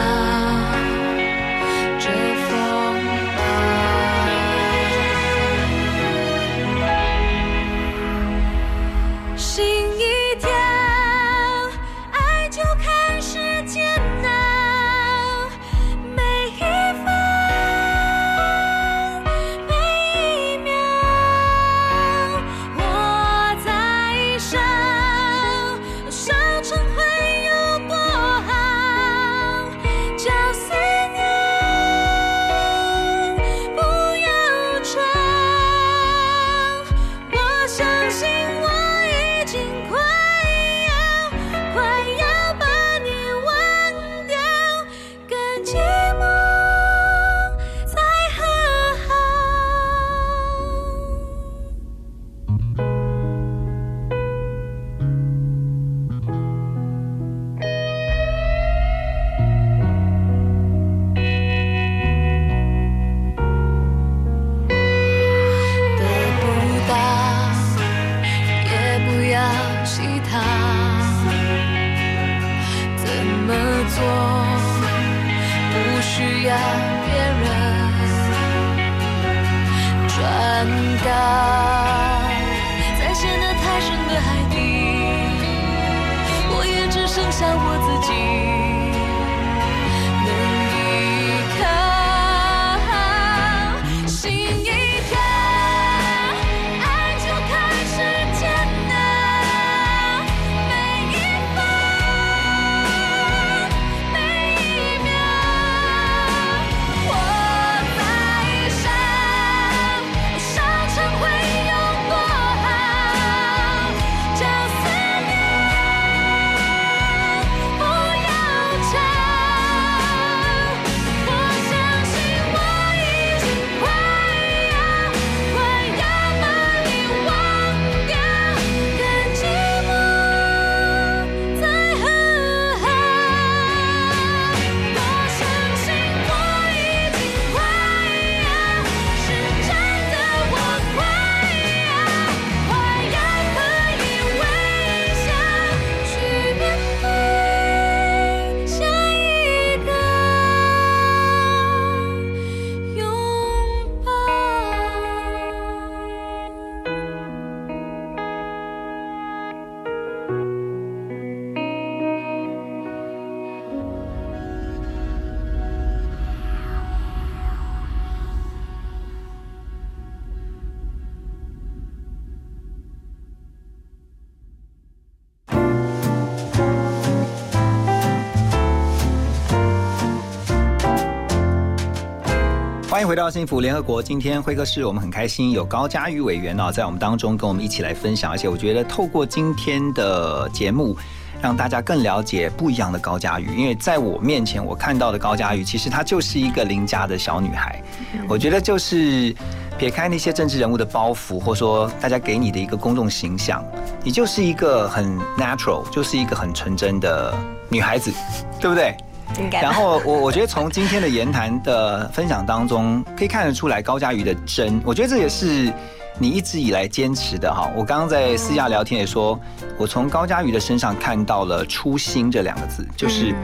[183.05, 184.01] 迎回到幸福联合国。
[184.01, 188.31] 今天会客室我们很开心，有高嘉瑜委员啊，在我们当中跟我们一起来分享。
[188.31, 190.97] 而且我觉得透过今天的节目，
[191.39, 193.55] 让大家更了解不一样的高嘉瑜。
[193.55, 197.79] 因为在我面前，我看到的高嘉瑜，其实她就是一个邻家的小女孩。
[198.27, 199.35] 我觉得就是
[199.77, 203.63] 撇开那些政治人物的包袱，或说大家给你的一个公众形象，
[204.03, 207.31] 你就是一个很 natural，就是一个很纯真的
[207.69, 208.11] 女孩子，
[208.59, 208.97] 对不对？
[209.39, 215.73] 应该然后我我觉得从今天的言谈的分享当中，可以看得出来高佳瑜的真，我觉得这也是
[216.17, 217.69] 你一直以来坚持的哈。
[217.75, 219.37] 我刚刚在私下聊天也说，
[219.77, 223.35] 我从高佳瑜的身上看到了初心这两个字，就是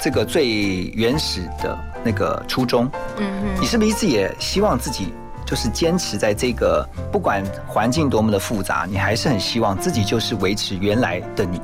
[0.00, 2.84] 这个最原始的那个初衷。
[3.18, 5.12] 嗯嗯你是不是一直也希望自己
[5.44, 11.60] 就是坚持在这个不管环境多么的复杂，你还是很希望自己就是维持原来的你？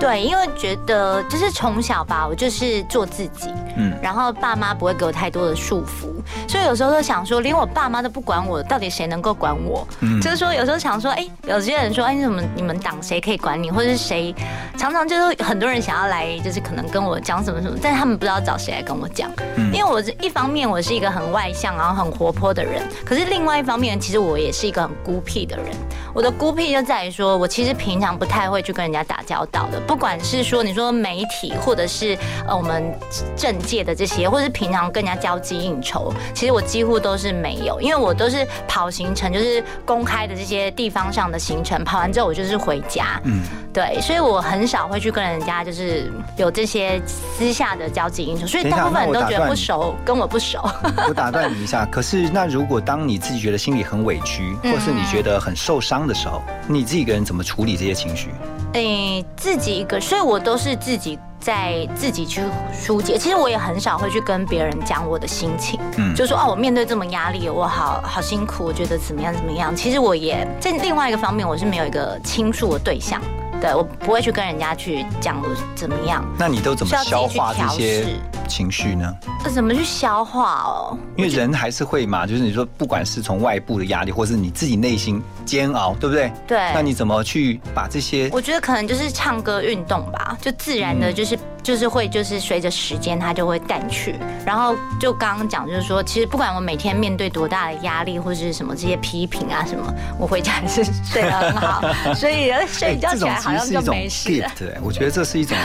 [0.00, 6.08] 对，因为觉得就是从小吧，我就是做自己，嗯，然后爸妈不会给我太多的束缚，
[6.48, 9.86] 所以有时候都想说，连我爸妈都不管我，到底谁能够管我？
[10.00, 14.34] 嗯就是说有时候想说，哎，有些人说，哎，你怎么你们党谁可以管你，或者是谁，
[14.78, 25.66] 常常就是很多人想要来，就是可能跟我讲什么什么，但是他们不知道找谁来跟我讲，嗯因为我是一方面我是一个很外向，然后很活泼的人，可是另外一方面，其实我也是一个很孤僻的人。
[26.12, 32.16] 我的孤僻就在于说，我其实平常不太会去跟人家打交道的，不管是说你说媒体，或者是
[32.46, 32.96] 呃我们
[33.36, 50.64] 政界的这些，或者是平常跟人家交际应酬，其实我几乎都是没有，因为我都是跑行程，就是公开的这些地方上的行程，跑完之后我就是回家，嗯，对，所以我很少会去跟人家就是有这些私下的交际应酬，所以大部分人都觉得不熟，跟我不熟。
[51.08, 58.28] 我打断你一下，可是那如果当你自己觉得心里很委屈，嗯或是你觉得很受伤的时候，你自己一个人怎么处理这些情绪？
[58.74, 63.16] 诶、自己一个，所以我都是自己在自己去疏解。
[63.16, 69.74] 其实我也很少会去跟别人讲我的心情，嗯就说哦，我面对这么压力，我好好辛苦，我觉得怎么样怎么样。
[69.74, 73.20] 其实我也在另外一个方面，我是没有一个倾诉的对象，
[73.60, 75.36] 对我不会去跟人家去讲
[75.74, 76.24] 怎么样。
[76.38, 78.06] 那你都怎么消化这些
[78.48, 79.14] 情绪呢？
[79.44, 80.98] 呃怎么去消化哦？
[81.16, 86.32] 因为人还是会嘛，就是你说不管是从外部的压力，或是你自己内心煎熬，对不对？
[86.46, 88.28] 对那你怎么去把这些？
[88.32, 94.14] 我觉得可能就是唱歌运动吧，就自然嗯的，就是、就是会就是随着时间它就会淡去。
[94.44, 101.82] 然后就刚刚讲，就是说，其实不管我每天面对多大的压力或是什么这些批评啊什么，我回家还是 睡得很好，
[102.14, 104.28] 所以呃睡觉起来好像其实是一种就没事。
[104.28, 105.56] gift，哎我觉得这是一种，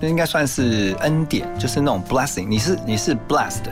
[0.00, 2.46] 那应该算是恩典，就是那种 blessing。
[2.48, 3.64] 你是你是 blessed，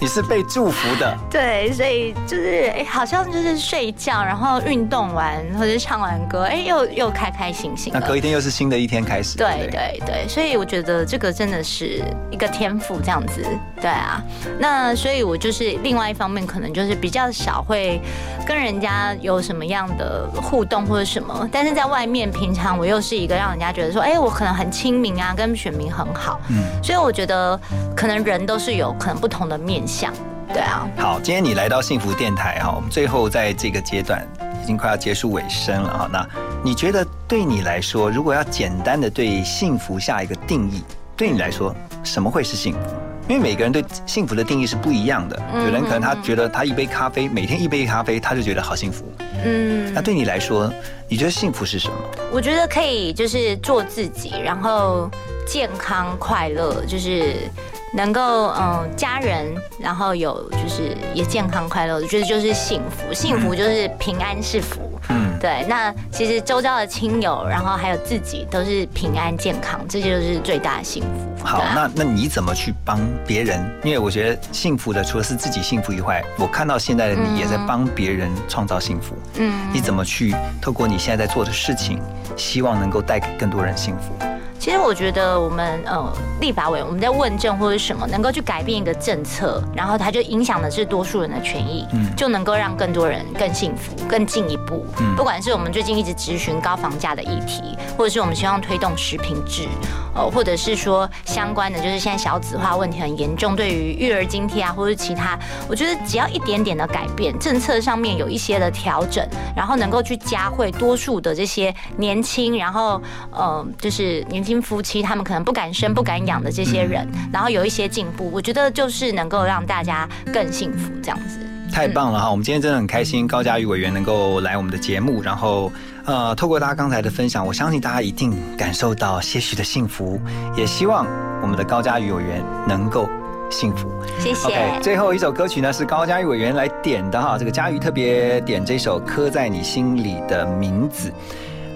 [0.00, 1.16] 你是被祝福的。
[1.30, 7.92] 对，所以就是哎，好像就是睡觉，然后运动完或者是唱完歌，哎，又又开开心心。
[7.92, 9.36] 那隔一天又是新的一天开始。
[9.36, 13.44] 对对对，所以我觉得这个真的是一个天赋这样子，
[13.80, 14.22] 对啊。
[14.58, 18.00] 那所以我就是另外一方面，可能就是比较少会
[18.46, 26.62] 跟人家有什么样的互动或者什么，但是在外面平常我又是一个让人家觉得说，哎，我可能很亲民啊，跟选民很好，嗯。
[26.82, 27.58] 所以我觉得
[27.96, 30.12] 可能人都是有可能不同的面相，
[30.48, 30.88] 对啊。
[30.96, 34.26] 好，今天你来到幸福电台哈，我们最后在这个阶段
[34.62, 36.10] 已经快要结束尾声了哈。
[36.12, 36.26] 那
[36.64, 40.82] 你觉得对你来说，如果要简单的对幸福下一个定义，
[41.16, 42.94] 对你来说什么会是幸福？
[43.28, 49.04] 因为每个人对幸福的定义是不一样的，嗯有人可能他觉得他一杯咖啡，每天一杯咖啡，他就觉得好幸福。
[49.44, 50.72] 嗯那对你来说，
[51.08, 51.96] 你觉得幸福是什么？
[52.30, 55.10] 我觉得可以就是做自己，然后
[55.44, 57.50] 健康快乐，就是
[57.96, 63.14] 能够嗯家人，然后有就是也健康快乐，我觉得就是幸福。
[63.14, 64.82] 幸福就是平安是福。
[65.08, 65.64] 嗯，对。
[65.66, 71.46] 那其实周遭的亲友，然后还有自己都是平安健康，这就是最大的幸福。
[71.46, 73.64] 好，啊那那你怎么去帮别人？
[73.82, 79.16] 因为我觉得幸福的除了是自己幸福以外，我看到现在的你也在帮别人创造幸福。
[79.38, 81.98] 嗯你怎么去透过你现在在做的事情，
[82.36, 84.14] 希望能够带给更多人幸福？
[84.58, 94.84] 其实我觉得我们呃立法委我们在问政或者什么，能够去改变一个政策，然后它就影响的是多数人的权益，嗯就能够让更多人更幸福、更进一步。
[94.98, 97.62] 嗯不管是我们最近一直咨询高房价的议题，
[97.96, 99.68] 或者是我们希望推动食品制，
[100.14, 105.38] 呃，或者是说相关的就是现在小子化问题很严重，对于育儿津贴啊或者其他，
[105.68, 113.00] 我觉得只要一点点的改变，政策上面有一些的调整，然后能够去加惠多数的这些年轻，然后
[113.30, 121.40] 呃，就是年轻夫妻他们可能不敢生、不敢养的这些人，然后有一些进步，我觉得就是能够让大家更幸福这样子。
[121.72, 122.30] 太棒了哈！
[122.30, 125.70] 我们今天真的很开心，高嘉瑜委员能够来我们的节目，然后
[126.04, 130.18] 呃，透过大家刚才的分享，我相信大家一定感受到些许的幸福，
[130.56, 131.06] 也希望
[131.42, 133.06] 我们的高嘉瑜委员能够
[133.50, 133.90] 幸福。
[134.18, 134.46] 谢谢。
[134.46, 141.12] OK，最后一首歌曲呢是高嘉瑜委员来点的哈，这个嘉瑜特别点这首《刻在你心里的名字》，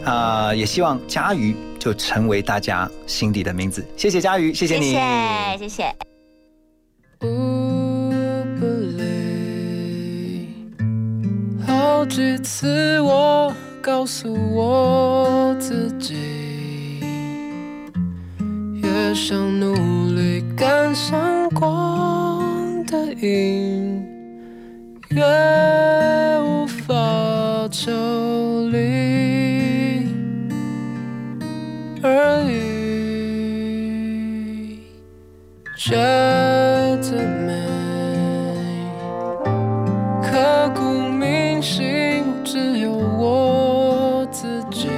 [0.09, 3.85] 啊，也希望嘉瑜就成为大家心底的名字。
[3.97, 4.93] 谢谢佳瑜，谢谢你。
[4.93, 4.99] 谢
[5.59, 5.93] 谢，谢谢。
[11.67, 16.15] 好几次我告诉我自己，
[18.83, 19.75] 越想努
[20.15, 24.05] 力赶上光的影，
[25.11, 25.23] 越
[26.43, 27.91] 无法抽
[28.69, 29.40] 离
[32.03, 32.61] 而已。
[35.77, 37.53] 这的美，
[40.23, 44.89] 刻骨铭心，只有我自己。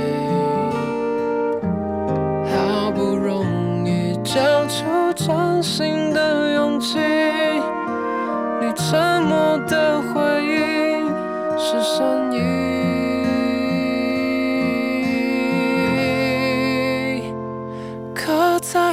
[2.51, 6.99] 好不容易交出真心的勇气，
[8.61, 10.22] 你沉默的回。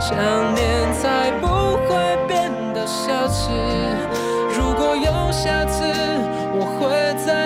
[0.00, 0.16] 想
[0.54, 1.46] 念才不
[1.86, 3.50] 会变得奢侈。
[4.56, 5.84] 如果有下次，
[6.58, 7.45] 我会再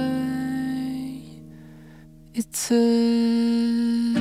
[2.33, 4.20] 一次